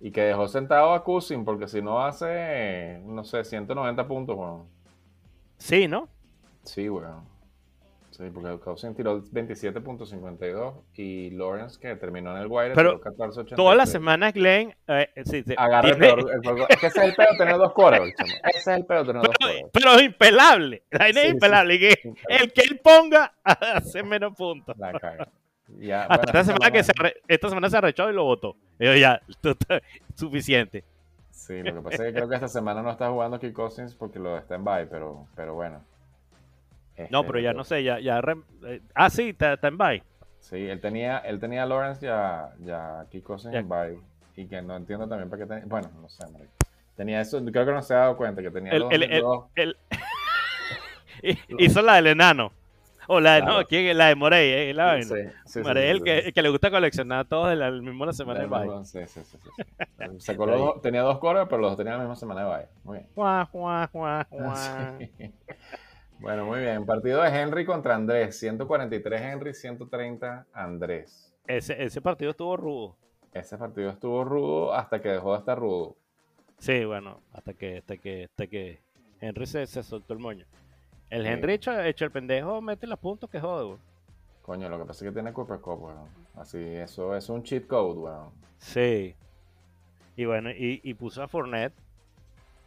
[0.00, 4.64] Y que dejó sentado a Cousin, porque si no hace, no sé, 190 puntos, weón.
[5.58, 6.08] Sí, ¿no?
[6.64, 7.22] Sí, weón.
[8.20, 13.56] Sí, porque Cousin tiró 27.52 y Lawrence, que terminó en el wire, tiró 14.83.
[13.56, 14.74] Todas las semanas Glenn...
[14.88, 16.26] Eh, sí, Agarra el peor,
[16.68, 19.34] Es que ese es el peor tener dos coros, Ese es el peor tener dos
[19.40, 19.70] coros.
[19.72, 20.82] Pero es impelable.
[20.90, 21.78] La es impelable.
[21.78, 24.76] que el que él ponga hace menos puntos.
[24.76, 25.26] La caga.
[25.78, 26.92] Ya, Hasta esta, semana que se
[27.26, 28.54] esta semana se arrechó y lo votó.
[28.78, 29.22] Digo, ya,
[30.14, 30.84] suficiente.
[31.30, 33.94] Sí, lo que pasa es que creo que esta semana no está jugando Kirk Cousins
[33.94, 35.80] porque lo está en bye, pero, pero bueno
[37.10, 38.20] no, pero ya no sé, ya, ya
[38.66, 40.02] eh, ah, sí, está, en bye.
[40.40, 43.98] Sí, él tenía, él tenía a Lawrence ya, ya Kiko en bye.
[44.36, 45.64] Y que no entiendo también para qué tenía.
[45.66, 46.24] Bueno, no sé,
[46.96, 48.80] Tenía eso, creo que no se ha dado cuenta que tenía el,
[49.20, 49.76] dos, el,
[51.58, 52.52] Hizo la del enano.
[53.12, 53.98] O la de, no, ¿quién?
[53.98, 54.72] La de Morey, ¿eh?
[54.72, 58.40] La sí, sí, Morey, el, que, que, le gusta coleccionar todos de la misma semana
[58.40, 58.84] de bye.
[58.84, 59.36] Sí, sí, sí.
[60.18, 60.36] sí,
[60.82, 62.66] tenía dos coros, pero los dos tenían la misma semana de bye.
[62.84, 63.08] Muy bien.
[63.14, 64.28] Juá, juá, juá.
[66.20, 66.84] Bueno, muy bien.
[66.84, 68.38] Partido de Henry contra Andrés.
[68.38, 71.34] 143 Henry, 130 Andrés.
[71.46, 72.96] Ese, ese partido estuvo rudo.
[73.32, 75.96] Ese partido estuvo rudo hasta que dejó de estar rudo.
[76.58, 78.80] Sí, bueno, hasta que, hasta que, hasta que
[79.20, 80.44] Henry se, soltó el moño.
[81.08, 83.80] El Henry hecho, el pendejo mete los puntos que jode, weón.
[84.42, 86.08] Coño, lo que pasa es que tiene Cooper Cup, weón.
[86.36, 88.30] Así, eso es un cheat code, weón.
[88.58, 89.14] Sí.
[90.16, 91.74] Y bueno, y, y puso a Fournette.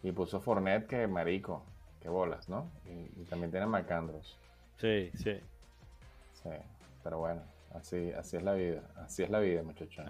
[0.02, 1.64] Y puso a Fournette que marico.
[2.04, 2.70] Qué bolas, ¿no?
[2.86, 4.38] Y, también tiene Macandros.
[4.76, 5.40] Sí, sí.
[6.34, 6.50] Sí,
[7.02, 7.42] pero bueno,
[7.74, 8.82] así, así es la vida.
[8.98, 10.06] Así es la vida, muchachos.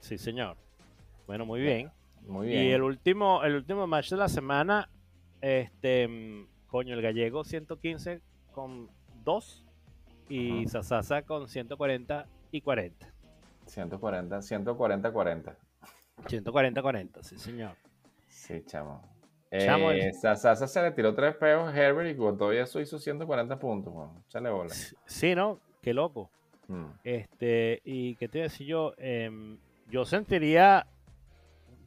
[0.00, 0.56] Sí, señor.
[1.26, 1.92] Bueno, muy bien.
[2.26, 2.64] Muy bien.
[2.64, 4.88] Y el último, el último match de la semana,
[5.42, 8.88] este, mm, coño, el gallego 115 con
[9.24, 9.66] 2
[10.30, 13.06] y Sasasa con 140 y 40.
[13.66, 15.56] 140, 140, 40.
[16.26, 17.72] 140, 40, sí, señor.
[18.28, 19.17] Sí, chamo.
[19.50, 23.58] Eh, Sasa se le tiró tres peos a Herbert y con todo eso hizo 140
[23.58, 23.92] puntos.
[23.92, 24.74] Bueno, bola.
[25.06, 25.58] Sí, ¿no?
[25.80, 26.30] Qué loco.
[26.66, 26.86] Mm.
[27.02, 29.56] Este, y qué te decía yo, em,
[29.90, 30.86] yo sentiría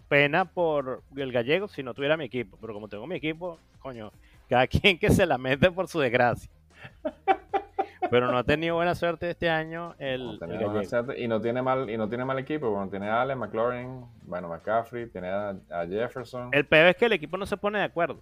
[0.07, 4.11] pena por el gallego si no tuviera mi equipo, pero como tengo mi equipo, coño,
[4.49, 6.49] cada quien que se la mete por su desgracia.
[8.09, 10.39] Pero no ha tenido buena suerte este año el,
[11.17, 12.69] y no tiene mal y no tiene mal equipo.
[12.71, 15.55] Bueno, tiene a Allen, McLaurin, bueno, McCaffrey, tiene a,
[15.87, 16.49] Jefferson.
[16.51, 18.21] El peor es que el equipo no se pone de acuerdo.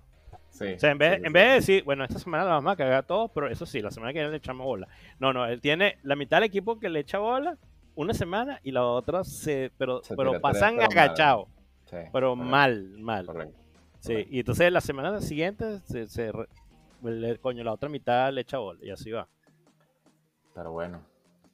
[0.49, 2.75] Sí, o sea, en vez, en vez de decir, bueno, esta semana la vamos a
[2.75, 4.87] cagar a todos, pero eso sí, la semana que viene le echamos bola.
[5.19, 7.57] No, no, él tiene la mitad del equipo que le echa bola
[7.95, 11.47] una semana y la otra se, pero, pero pasan agachados.
[12.11, 13.25] pero mal, mal.
[13.25, 13.59] Correcto.
[13.99, 16.31] Sí, y entonces la semana siguiente se, se
[17.41, 19.27] coño, la otra mitad le echa bola y así va.
[20.59, 21.01] Pero bueno,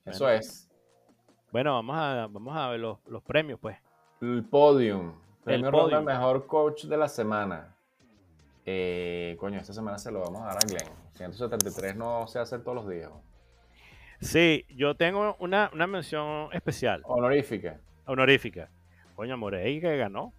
[0.04, 0.68] eso es.
[1.52, 3.78] Bueno, vamos a, vamos a ver los, premios, pues.
[4.20, 5.14] El podium.
[5.44, 6.04] Premio el podium.
[6.04, 7.76] mejor coach de la semana.
[8.66, 10.90] Eh, coño, esta semana se lo vamos a dar a Glenn.
[11.14, 13.12] 173 no se hace todos los días.
[14.22, 17.04] Sí, yo tengo una, mención especial.
[17.06, 17.80] Honorífica.
[18.08, 18.72] Honorífica.
[19.16, 20.34] Coño, Morey que ganó.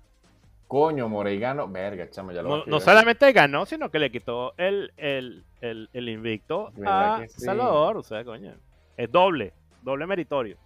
[0.67, 1.69] Coño, Morey ganó.
[1.69, 6.73] Verga, chamo, ya lo No, solamente ganó, sino que le quitó el, el, el, invicto
[6.85, 7.99] a Salvador.
[7.99, 8.55] O sea, coño.
[8.97, 9.53] Es doble,
[9.83, 10.57] doble meritorio.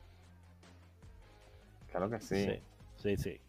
[1.90, 2.46] Claro que sí.
[2.46, 2.60] Sí,
[2.96, 3.40] sí, sí.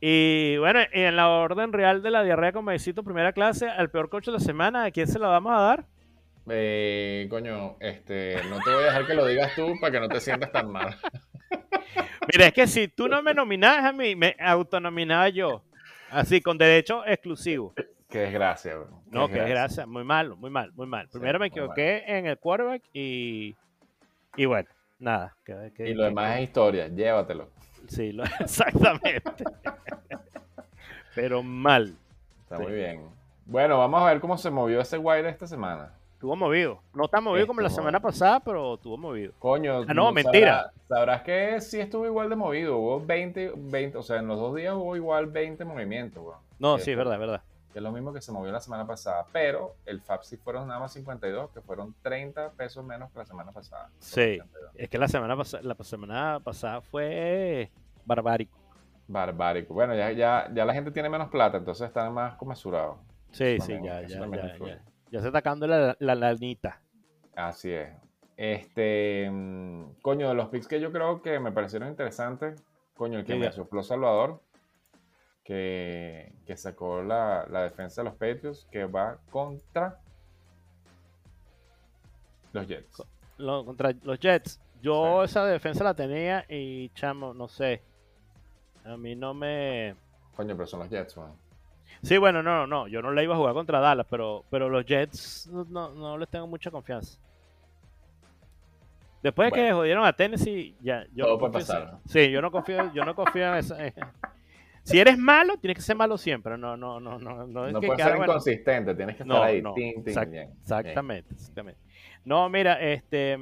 [0.00, 4.08] Y bueno, en la orden real de la diarrea con maicito primera clase, al peor
[4.08, 5.86] coche de la semana, ¿a quién se la vamos a dar?
[6.50, 10.08] Eh, coño, este, no te voy a dejar que lo digas tú para que no
[10.08, 10.96] te sientas tan mal.
[12.32, 15.62] Mira, es que si tú no me nominabas a mí, me autonominaba yo.
[16.10, 17.74] Así, con derecho exclusivo.
[18.08, 19.02] Qué desgracia, bro.
[19.10, 19.86] no, qué desgracia.
[19.86, 21.08] Muy malo, muy mal, muy mal.
[21.08, 23.54] Primero me equivoqué en el quarterback y,
[24.36, 25.36] y bueno, nada.
[25.78, 27.50] y lo demás es historia, llévatelo.
[27.88, 29.22] Sí, exactamente.
[31.14, 31.94] Pero mal.
[32.42, 33.02] Está muy bien.
[33.44, 35.92] Bueno, vamos a ver cómo se movió ese wire esta semana.
[36.18, 36.82] Estuvo movido.
[36.94, 39.32] No está movido como la semana pasada, pero estuvo movido.
[39.38, 39.84] Coño.
[39.86, 40.72] Ah, no, mentira.
[40.88, 42.76] Sabrás, que sí estuvo igual de movido.
[42.76, 46.24] Hubo 20, 20, o sea, en los dos días hubo igual 20 movimientos,
[46.58, 47.42] No, sí, es verdad, es verdad.
[47.72, 50.66] Que es lo mismo que se movió la semana pasada, pero el FAB sí fueron
[50.66, 53.88] nada más 52, que fueron 30 pesos menos que la semana pasada.
[54.00, 54.40] Sí,
[54.74, 57.70] es que la semana, pasada, la semana pasada fue
[58.04, 58.58] barbárico.
[59.06, 59.72] Barbárico.
[59.72, 62.96] Bueno, ya, ya, ya la gente tiene menos plata, entonces están más comesurados.
[63.30, 66.80] Sí, sí, ya, ya, ya, ya se está acabando la, la lanita.
[67.34, 67.88] Así es.
[68.36, 72.62] Este, mm, coño, de los picks que yo creo que me parecieron interesantes,
[72.94, 74.40] coño, el que me sufló Salvador,
[75.42, 79.98] que, que sacó la, la, defensa de los Patriots, que va contra
[82.52, 83.02] los Jets.
[83.36, 84.60] contra los Jets.
[84.80, 87.82] Yo esa defensa la tenía y, chamo, no sé.
[88.84, 89.96] A mí no me...
[90.36, 91.32] Coño, pero son los Jets, man.
[92.02, 94.84] Sí, bueno, no, no, yo no le iba a jugar contra Dallas, pero, pero los
[94.86, 97.18] Jets no, no les tengo mucha confianza.
[99.22, 101.98] Después de que jodieron a Tennessee, ya, yo Todo puede pasar.
[102.06, 103.76] Sí, yo no confío, yo no confío en eso.
[104.84, 106.56] Si eres malo, tienes que ser malo siempre.
[106.56, 107.46] No, no, no, no.
[107.46, 109.62] No, no puedes ser inconsistente, tienes que estar ahí.
[110.06, 111.80] exactamente, exactamente.
[112.24, 113.36] No, mira, este,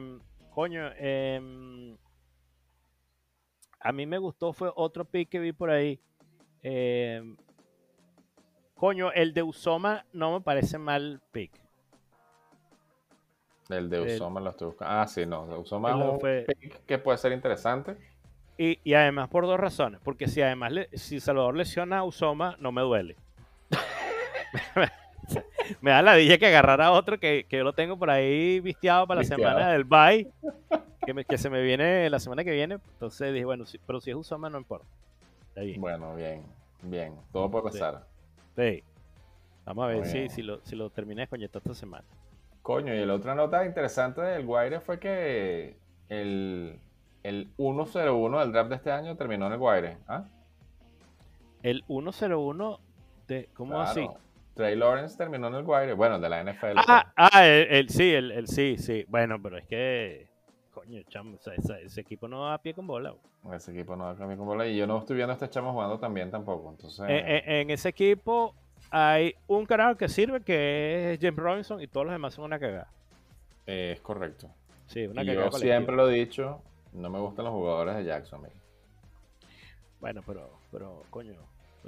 [0.51, 1.95] coño, eh,
[3.79, 6.01] a mí me gustó fue otro pick que vi por ahí.
[6.63, 7.23] Eh,
[8.77, 11.51] Coño, el de Usoma no me parece mal pick.
[13.71, 14.95] El de Usoma lo estoy buscando.
[14.95, 15.45] Ah, sí, no.
[15.59, 17.97] Usoma es un pick que puede ser interesante.
[18.59, 20.01] Y, además por dos razones.
[20.05, 23.17] Porque si además si Salvador lesiona a Usoma, no me duele.
[25.81, 29.07] me da la dije que agarrar a otro que, yo lo tengo por ahí vistiado
[29.07, 30.31] para la semana del bye.
[31.05, 32.75] Que, que, se me viene la semana que viene.
[32.75, 34.87] Entonces dije, bueno, pero si es Usoma no importa.
[35.79, 36.45] Bueno, bien,
[36.83, 37.15] bien.
[37.33, 38.05] Todo puede pasar.
[38.07, 38.16] Sí.
[39.65, 42.05] Vamos a ver si, si, lo, si lo terminé con esta semana.
[42.63, 45.77] Coño, y la otra nota interesante del Guaire fue que
[46.09, 46.79] el,
[47.23, 49.99] el 101 del draft de este año terminó en el Guaire.
[50.09, 50.25] ¿ah?
[51.63, 52.81] El 101
[53.27, 53.49] de.
[53.55, 54.09] ¿Cómo así?
[54.55, 55.93] Trey Lawrence terminó en el Guaire.
[55.93, 56.79] Bueno, de la NFL.
[56.89, 59.05] Ah, ah el, sí, el, el, sí, sí.
[59.09, 60.29] Bueno, pero es que.
[60.77, 63.15] Coño, chamo, ese, equipo no va a pie con bola.
[63.51, 64.67] Ese equipo no va a pie con bola.
[64.67, 66.69] Y yo no estoy viendo a este chamo jugando también tampoco.
[66.69, 67.07] Entonces...
[67.09, 68.55] En, ese equipo
[68.91, 72.59] hay un carajo que sirve que es James Robinson y todos los demás son una
[72.59, 72.91] cagada.
[73.65, 74.51] es correcto.
[74.87, 75.49] Sí, una cagada.
[75.49, 76.61] Yo siempre lo he dicho,
[76.93, 78.53] no me gustan los jugadores de Jacksonville.
[79.99, 81.37] Bueno, pero, pero coño,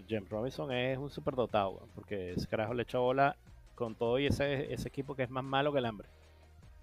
[0.08, 3.36] James Robinson es un superdotado, porque ese carajo le echa bola
[3.74, 6.08] con todo y ese, ese equipo que es más malo que el hambre.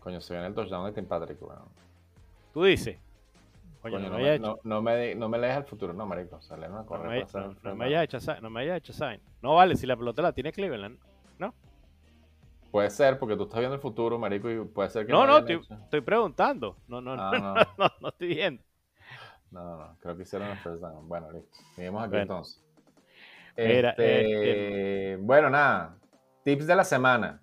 [0.02, 1.66] Coño, se viene el touchdown de Tim Patrick, bueno.
[2.56, 2.98] Tú dices.
[3.82, 6.40] Coño, no, me, no, no, me, no me lees al futuro, no, marico.
[6.50, 7.26] Una no, me,
[7.62, 9.20] no, me hayas hecho, no me hayas hecho sign.
[9.42, 10.98] No vale, si la pelota la tiene Cleveland,
[11.38, 11.54] ¿no?
[12.72, 15.28] Puede ser, porque tú estás viendo el futuro, marico, y puede ser que no.
[15.28, 16.78] No, estoy, estoy, preguntando.
[16.88, 17.32] No, no, no,
[17.78, 18.64] no, no, estoy viendo.
[19.52, 21.10] No, no, creo que hicieron el first down.
[21.10, 21.60] Bueno, listo.
[21.76, 22.64] Seguimos aquí entonces.
[23.58, 25.98] Este, eh, bueno, nada.
[26.46, 27.42] Tips de la semana.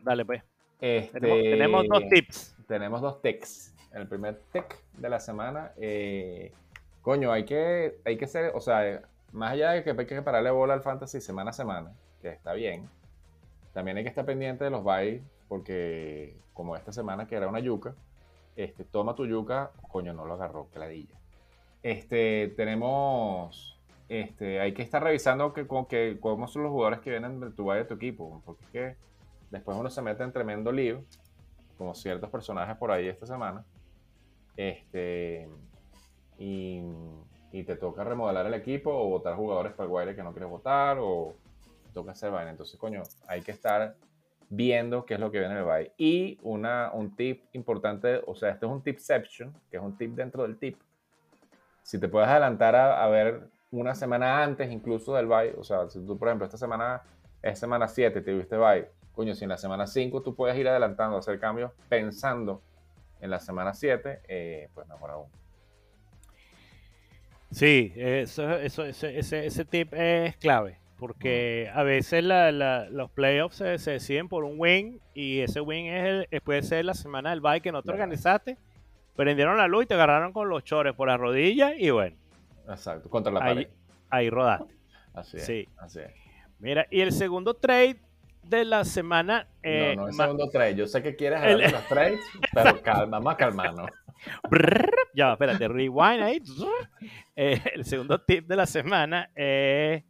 [0.00, 0.42] Dale, pues.
[0.80, 2.56] Este, tenemos, dos tips.
[2.66, 3.75] Tenemos dos tips.
[3.96, 4.64] El primer tip
[4.98, 6.52] de la semana, eh,
[7.00, 9.00] coño, hay que, hay que ser, o sea,
[9.32, 12.52] más allá de que hay que pararle bola al fantasy semana a semana, que está
[12.52, 12.90] bien,
[13.72, 17.58] también hay que estar pendiente de los buys, porque como esta semana que era una
[17.58, 17.94] yuca,
[18.54, 21.08] este, toma tu yuca, coño, no lo agarró, que.
[21.82, 23.80] Este, tenemos,
[24.10, 27.50] este, hay que estar revisando que, con, que, cómo son los jugadores que vienen de
[27.50, 28.96] tu buy de tu equipo, porque es que
[29.50, 31.02] después uno se mete en tremendo lío,
[31.78, 33.64] como ciertos personajes por ahí esta semana,
[34.56, 35.48] este,
[36.38, 36.82] y,
[37.66, 40.98] te toca remodelar el equipo o votar jugadores para el wire que no quieres votar
[41.00, 41.34] o
[41.94, 42.50] toca hacer vaina.
[42.50, 43.94] Entonces, coño, hay que estar
[44.50, 45.92] viendo qué es lo que viene en el.
[45.96, 50.14] Y una, un tip importante, o sea, este es un tipception, que es un tip
[50.14, 50.78] dentro del tip.
[51.82, 56.04] Si te puedes adelantar a, ver una semana antes incluso del buy, o sea, si
[56.04, 57.02] tú, por ejemplo, esta semana
[57.40, 60.68] es semana 7, te viste buy, coño, si en la semana 5 tú puedes ir
[60.68, 62.60] adelantando, hacer cambios pensando
[63.20, 65.26] en la semana 7, eh, pues mejor aún.
[67.50, 70.78] Sí, eso, eso, ese, ese tip es clave.
[70.98, 76.40] Porque a veces los playoffs se, deciden por un win y ese win es el,
[76.40, 78.56] puede ser la semana del bye que no te organizaste.
[79.14, 82.16] Prendieron la luz y te agarraron con los chores por la rodilla y bueno.
[82.68, 83.68] Exacto, contra la ahí, pared.
[84.08, 84.74] Ahí rodaste.
[85.12, 85.46] Así es.
[85.46, 85.68] Sí.
[85.76, 86.10] Así es.
[86.58, 88.00] Mira, y el segundo trade
[88.48, 89.48] de la semana.
[89.62, 90.74] Eh, no, no el segundo trade.
[90.76, 92.20] Yo sé que quieres hablar de los trades,
[92.52, 93.86] pero calma, más calmano.
[95.14, 96.42] ya, espérate, rewind ahí.
[97.34, 100.02] Eh, el segundo tip de la semana es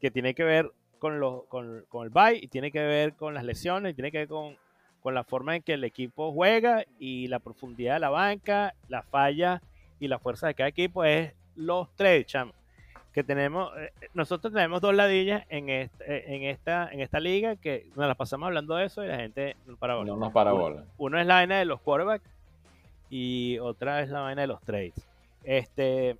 [0.00, 3.92] que tiene que ver con, con, el bye y tiene que ver con las lesiones
[3.92, 4.56] y tiene que ver con,
[5.04, 9.62] la forma en que el equipo juega y la profundidad de la banca, la falla
[10.00, 12.56] y la fuerza de cada equipo es los tres, chamos.
[13.16, 17.86] Que tenemos, eh, nosotros tenemos dos ladillas en, este, en, esta, en esta liga que
[17.96, 20.12] nos las pasamos hablando de eso y la gente no para bola.
[20.12, 20.84] No nos para bola.
[20.98, 22.28] Uno, es la vaina de los quarterbacks
[23.08, 24.92] y otra es la vaina de los trades.
[25.44, 26.18] Este,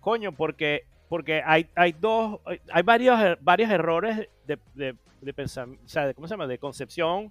[0.00, 5.84] coño, porque porque hay, hay dos, hay varios, er, varios errores de, de, de pensamiento,
[5.86, 6.48] o sea, ¿cómo se llama?
[6.48, 7.30] De concepción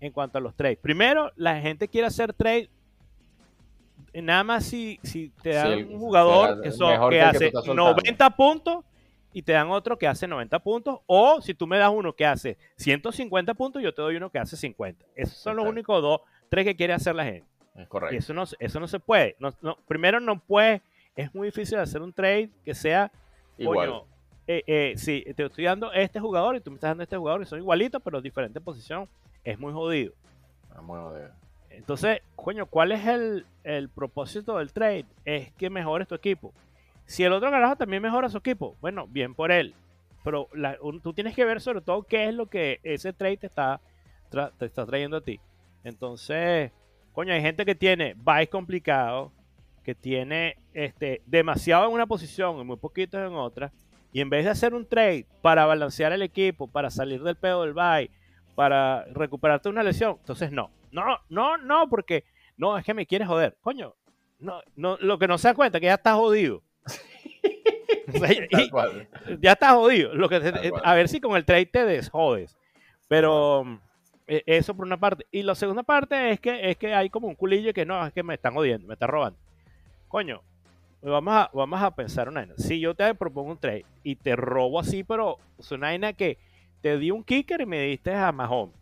[0.00, 0.76] en cuanto a los trades.
[0.76, 2.68] Primero, la gente quiere hacer trade
[4.14, 6.70] nada más si, si te dan un jugador que,
[7.10, 8.84] que, hace 90 puntos
[9.32, 12.26] y te dan otro que hace 90 puntos, o si tú me das uno que
[12.26, 15.06] hace 150 puntos, yo te doy uno que hace 50.
[15.14, 16.20] Esos son los únicos dos,
[16.50, 17.46] tres que quiere hacer la gente.
[17.74, 18.14] Es correcto.
[18.14, 19.36] Y eso no, eso no se puede.
[19.38, 20.82] No, no, primero, no puedes
[21.16, 23.10] es muy difícil hacer un trade que sea,
[23.58, 23.90] Igual.
[23.90, 24.04] coño,
[24.46, 27.42] eh, eh, sí, te estoy dando este jugador y tú me estás dando este jugador
[27.42, 29.08] y son igualitos, pero diferente posición.
[29.44, 30.12] Es muy jodido.
[30.74, 31.30] Es muy jodido.
[31.76, 35.06] Entonces, coño, ¿cuál es el, propósito del trade?
[35.24, 36.52] Es que mejores tu equipo.
[37.06, 39.74] Si el otro carajo también mejora su equipo, bueno, bien por él.
[40.24, 40.48] Pero
[41.02, 43.80] tú tienes que ver sobre todo qué es lo que ese trade te está,
[44.58, 45.40] te está trayendo a ti.
[45.82, 46.70] Entonces,
[47.12, 49.32] coño, hay gente que tiene buys complicados,
[49.82, 53.72] que tiene este, demasiado en una posición y muy poquito en otra,
[54.12, 57.62] y en vez de hacer un trade para balancear el equipo, para salir del pedo
[57.62, 58.10] del bye,
[58.54, 62.24] para recuperarte una lesión, entonces no, no, no, no, porque
[62.56, 63.94] no, es que me quieres joder, coño,
[64.38, 66.62] no, no, lo que no se da cuenta que ya estás jodido.
[69.40, 70.14] ya estás jodido.
[70.14, 72.56] Lo que a ver si con el trade te desjodes.
[73.08, 73.80] Pero
[74.26, 75.26] e, eso por una parte.
[75.30, 78.12] Y la segunda parte es que es que hay como un culillo que no, es
[78.12, 79.38] que me están jodiendo, me están robando
[80.12, 80.42] coño,
[81.00, 82.54] vamos a, vamos a pensar una vaina.
[82.58, 86.36] Si yo te propongo un trade y te robo así, pero es una vaina que
[86.82, 88.76] te di un kicker y me diste a Mahomes.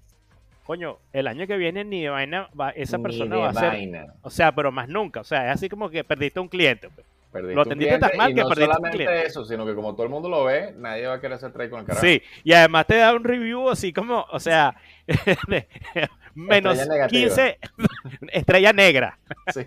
[0.71, 3.91] Coño, el año que viene ni de vaina va, esa persona va a ser.
[4.23, 5.19] O sea, pero más nunca.
[5.19, 6.89] O sea, es así como que perdiste un cliente.
[7.33, 7.43] Pues.
[7.43, 9.27] lo atendiste tan mal que no perdiste solamente un cliente.
[9.27, 11.71] eso, sino que como todo el mundo lo ve, nadie va a querer hacer trade
[11.71, 12.07] con el carajo.
[12.07, 14.77] Sí, y además te da un review así como, o sea,
[16.37, 16.79] menos
[17.09, 17.59] 15
[18.33, 19.19] estrella negra.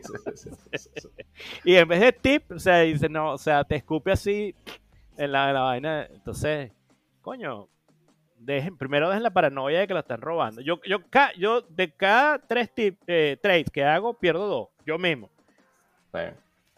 [1.65, 4.55] y en vez de tip, o sea, dice, no, o sea, te escupe así
[5.17, 6.05] en la, vaina.
[6.05, 6.71] Entonces,
[7.21, 7.67] coño,
[8.45, 10.61] dejen, primero dejen la paranoia de que lo están robando.
[10.61, 10.99] Yo, yo,
[11.37, 15.29] yo de cada tres tip, eh, trades que hago, pierdo dos, yo mismo.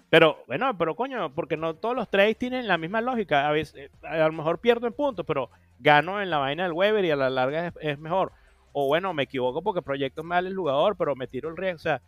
[0.09, 3.47] Pero, bueno, pero coño, porque no todos los trades tienen la misma lógica.
[3.47, 7.03] A veces, a lo mejor pierdo en puntos, pero gano en la vaina del Weber
[7.03, 8.31] y a la larga es mejor
[8.77, 11.77] o bueno, me equivoco porque proyecto mal el jugador, pero me tiro el riesgo.
[11.77, 12.01] O sea,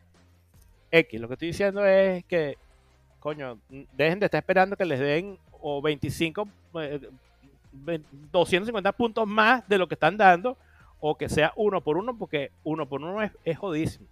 [0.91, 2.57] X, lo que estoy diciendo es que,
[3.21, 3.57] coño,
[3.93, 6.45] dejen de estar esperando que les den o 25,
[7.71, 10.57] 250 eh, puntos más de lo que están dando,
[10.99, 14.07] o que sea uno por uno, porque uno por uno es, es jodísimo.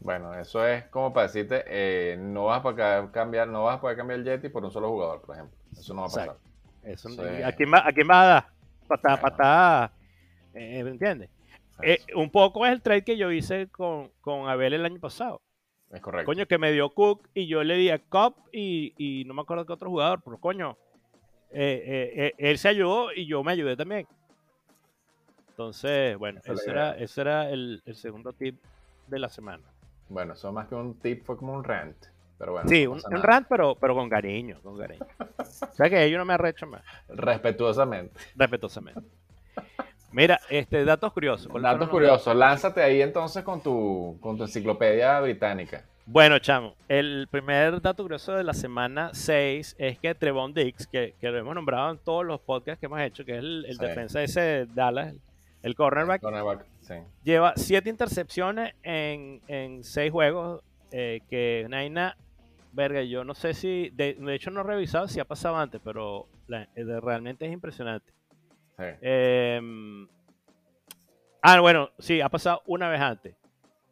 [0.00, 3.80] Bueno, eso es como para decirte, eh, no vas a poder cambiar, no vas a
[3.80, 5.56] poder cambiar el Yeti por un solo jugador, por ejemplo.
[5.72, 6.36] Eso no va a pasar.
[6.84, 7.08] Eso,
[7.44, 8.46] ¿a, quién va, ¿A quién va a dar?
[8.86, 9.92] Patada, patada,
[10.54, 11.28] eh, ¿me entiendes?
[11.82, 15.42] Eh, un poco es el trade que yo hice con, con Abel el año pasado.
[15.90, 16.26] Es correcto.
[16.26, 19.42] Coño, que me dio Cook y yo le di a Cobb y, y no me
[19.42, 20.78] acuerdo qué otro jugador, pero coño,
[21.58, 24.06] eh, eh, eh, él se ayudó y yo me ayudé también.
[25.48, 28.62] Entonces, bueno, ese era, ese era el, el, segundo tip
[29.06, 29.64] de la semana.
[30.10, 31.96] Bueno, eso más que un tip fue como un rant.
[32.36, 35.06] Pero bueno, sí, un, rant, pero, pero con cariño, con cariño.
[35.38, 36.82] o sea que yo no me arrecho más.
[37.08, 38.20] Respetuosamente.
[38.34, 39.08] Respetuosamente.
[40.12, 41.50] Mira, este, datos curiosos.
[41.62, 42.36] Datos curiosos.
[42.36, 45.86] Lánzate ahí entonces con tu, con tu enciclopedia británica.
[46.08, 51.16] Bueno, chamo, el primer dato curioso de la semana 6 es que Trevon Dix, que,
[51.20, 54.22] lo hemos nombrado en todos los podcasts que hemos hecho, que es el, el defensa
[54.22, 55.16] ese de Dallas,
[55.62, 56.22] el cornerback,
[57.24, 62.16] lleva 7 intercepciones en, en 6 juegos, eh, que Naina,
[62.72, 66.28] verga, yo no sé si, de, hecho no he revisado si ha pasado antes, pero
[67.02, 68.12] realmente es impresionante.
[68.78, 70.06] Em,
[71.42, 73.34] ah, bueno, sí, ha pasado una vez antes.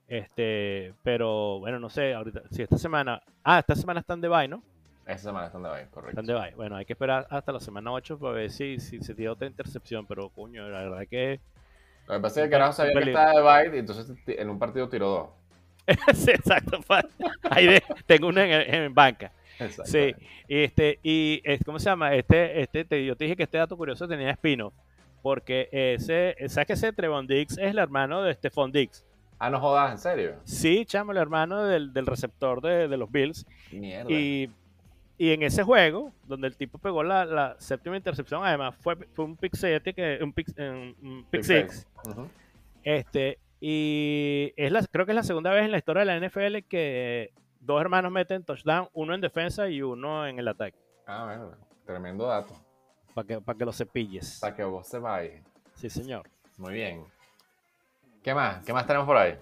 [0.09, 3.23] Este, pero bueno, no sé, ahorita, si esta semana.
[3.43, 4.63] Ah, esta semana están de bye, ¿no?
[5.07, 6.21] Esta semana están de bye, correcto.
[6.21, 6.55] Están de bye.
[6.55, 9.47] Bueno, hay que esperar hasta la semana 8 para ver si, si se tiene otra
[9.47, 11.41] intercepción, pero coño, la verdad que.
[12.07, 14.59] Lo que pasa es que Carajo sabía que estaba de bye y entonces en un
[14.59, 15.29] partido tiró dos.
[16.15, 16.81] sí, exacto.
[17.51, 19.33] Ahí tengo uno en, banca.
[19.85, 20.15] Sí,
[20.49, 22.15] y este, y ¿cómo se llama?
[22.15, 24.73] Este, este, yo te dije que este dato curioso tenía espino,
[25.23, 29.05] porque ese, ¿sabes que ese Trevon Dix es el hermano de Stephon Dix?
[29.39, 30.37] Ah, no jodas, ¿en serio?
[30.45, 33.47] Sí, chamo, el hermano del, receptor de, los Bills.
[33.73, 34.11] Mierda.
[34.11, 34.51] Y,
[35.17, 39.55] en ese juego, donde el tipo pegó la, séptima intercepción, además fue, fue un pick
[39.55, 41.87] 7, que, un pick, un pick, six.
[42.83, 46.29] Este, y es la, creo que es la segunda vez en la historia de la
[46.29, 50.77] NFL que dos hermanos meten touchdown, uno en defensa y uno en el ataque.
[51.07, 51.51] Ah, bueno,
[51.87, 52.55] tremendo dato.
[53.15, 54.39] Para que, para que lo cepilles.
[54.41, 55.43] Para que vos se vaya.
[55.75, 56.29] Sí, señor.
[56.57, 57.05] Muy bien.
[58.25, 58.65] ¿Qué más?
[58.65, 59.35] ¿Qué más tenemos por ahí?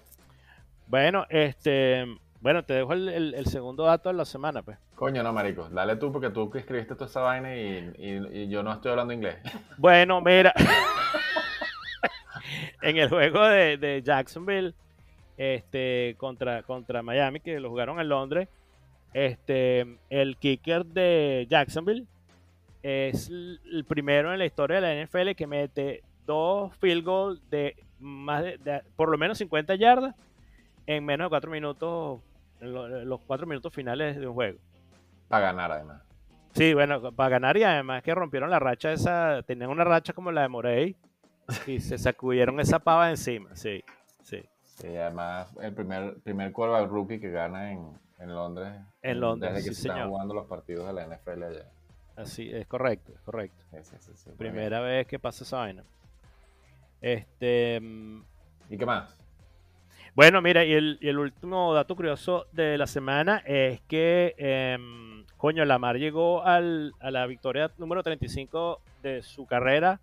[0.89, 2.05] Bueno, este.
[2.41, 4.77] Bueno, te dejo el, segundo dato de la semana, pues.
[4.97, 5.69] Coño, no, marico.
[5.69, 9.37] Dale tú, porque tú que escribiste toda esa vaina y, yo no estoy hablando inglés.
[9.79, 10.53] Bueno, mira.
[12.83, 14.75] en el juego de, Jacksonville
[15.37, 18.49] este, contra, contra Miami, que lo jugaron en Londres,
[19.15, 22.07] este, el kicker de Jacksonville
[22.83, 27.77] es el primero en la historia de la NFL que mete dos field goals de
[28.03, 30.15] más de, por lo menos 50 yardas
[30.87, 32.21] en menos de 4 minutos,
[32.61, 34.59] los 4 minutos finales de un juego.
[35.29, 36.03] Para ganar, además.
[36.53, 40.31] Sí, bueno, para ganar y además que rompieron la racha esa, tenían una racha como
[40.31, 40.97] la de Morey
[41.67, 43.83] y se sacudieron esa pava encima, sí,
[44.23, 44.43] sí.
[44.63, 48.73] Sí, además el primer, primer quarterback rookie que gana en, en Londres.
[49.01, 51.67] En Londres, Desde que se están jugando los partidos de la NFL allá.
[52.17, 53.65] Así, es correcto, es correcto.
[54.37, 55.85] Primera vez que pasa esa vaina.
[57.03, 57.83] Este.
[58.71, 59.19] ¿Y qué más?
[60.15, 64.79] Bueno, mira, y el, último dato curioso de la semana es que, eh,
[65.37, 70.01] coño, Lamar llegó al, a la victoria número 35 de su carrera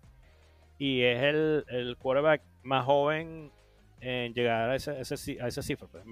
[0.78, 3.52] y es el, el quarterback más joven
[4.00, 5.86] en llegar a esa, a esa cifra.
[5.86, 6.04] Pues.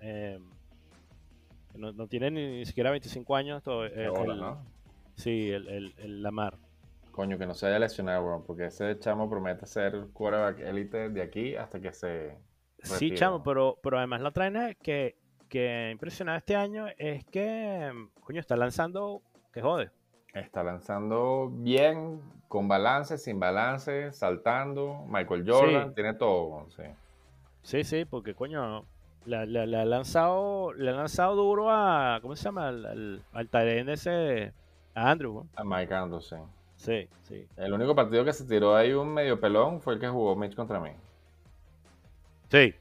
[0.00, 0.42] Em,
[1.74, 3.62] no, tiene ni, siquiera 25 años.
[3.62, 3.88] Todo,
[4.36, 4.62] ¿no?
[5.14, 6.58] Sí, el, el Lamar.
[7.18, 11.20] Coño, que no se haya lesionado, bro, porque ese chamo promete ser quarterback élite de
[11.20, 12.38] aquí hasta que se.
[12.80, 15.16] Sí, chamo, pero, pero además la traena que,
[15.48, 17.90] que impresionado este año es que,
[18.20, 19.90] coño, está lanzando, que jode.
[20.32, 25.04] Está lanzando bien, con balance, sin balance, saltando.
[25.08, 26.84] Michael Jordan, tiene todo, sí.
[27.62, 28.84] Sí, sí, porque, coño,
[29.24, 32.68] le, ha lanzado le ha lanzado duro a, ¿cómo se llama?
[32.68, 34.52] Al, al, ese,
[34.94, 35.48] a Andrew.
[35.56, 36.36] A Mike Andrews, sí.
[36.78, 37.46] Sí, sí.
[37.56, 40.54] El único partido que se tiró ahí un medio pelón fue el que jugó Mitch
[40.54, 40.90] contra mí.
[42.48, 42.72] Sí.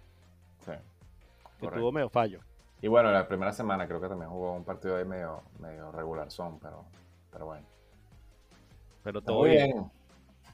[0.60, 0.72] Sí.
[1.60, 2.40] Que tuvo medio fallo.
[2.82, 6.30] Y bueno, la primera semana creo que también jugó un partido ahí medio, medio regular
[6.30, 6.86] son, pero,
[7.32, 7.66] pero bueno.
[9.04, 9.90] Pero todo bien.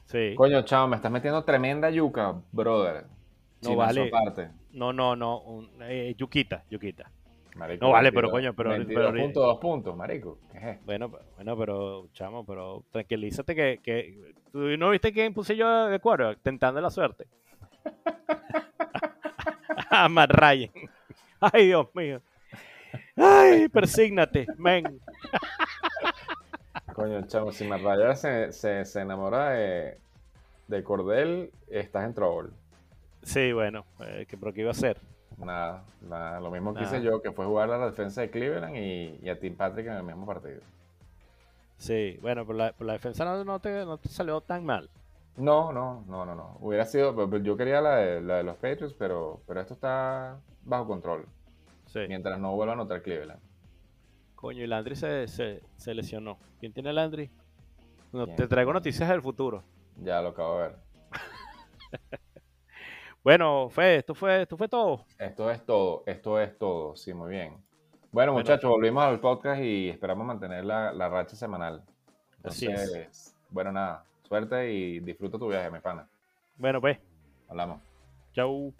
[0.06, 0.34] Sí.
[0.36, 3.04] Coño, chao, me estás metiendo tremenda yuca, brother.
[3.62, 4.10] No vale.
[4.72, 5.68] No, no, no.
[5.82, 7.10] Eh, yuquita, yuquita
[7.80, 8.70] no vale, pero coño, pero.
[8.70, 10.38] 22 pero, puntos, dos puntos, marico.
[10.84, 13.80] Bueno, bueno, pero, chamo, pero tranquilízate que.
[13.82, 16.36] que ¿Tú no viste quién puse yo de cuadro?
[16.38, 17.26] Tentando la suerte.
[19.90, 20.70] a Matt Ryan.
[21.40, 22.20] Ay, Dios mío.
[23.16, 25.00] Ay, persígnate, men.
[26.94, 29.98] Coño, chamo, si Matt Ryan se, se, se enamora de,
[30.68, 32.50] de Cordell, estás en trouble.
[33.22, 34.98] Sí, bueno, eh, ¿pero qué iba a hacer?
[35.38, 38.76] Nada, nada, lo mismo que hice yo, que fue jugar a la defensa de Cleveland
[38.76, 40.60] y, a Tim Patrick en el mismo partido.
[41.76, 44.88] Sí, bueno, por la, la defensa no, te, no, te, salió tan mal.
[45.36, 46.56] No, no, no, no, no.
[46.60, 50.86] Hubiera sido, yo quería la de, la de los Patriots, pero, pero esto está bajo
[50.86, 51.26] control.
[51.86, 52.00] Sí.
[52.06, 53.40] Mientras no vuelva a anotar Cleveland.
[54.36, 56.38] Coño, y Landry se, se, lesionó.
[56.60, 57.30] ¿Quién tiene Landry?
[58.36, 59.64] te traigo noticias del futuro.
[59.96, 60.76] Ya lo acabo de ver.
[63.24, 65.06] bueno, Fe, esto fue, esto fue todo.
[65.18, 67.56] Esto es todo, esto es todo, sí, muy bien.
[68.12, 71.82] Bueno, muchachos, volvimos al podcast y esperamos mantener la, la racha semanal.
[72.44, 73.34] Así es.
[73.48, 76.06] Bueno, nada, suerte y disfruta tu viaje, mi pana.
[76.58, 76.98] Bueno, pues.
[77.48, 77.80] Hablamos.
[78.34, 78.74] Chau.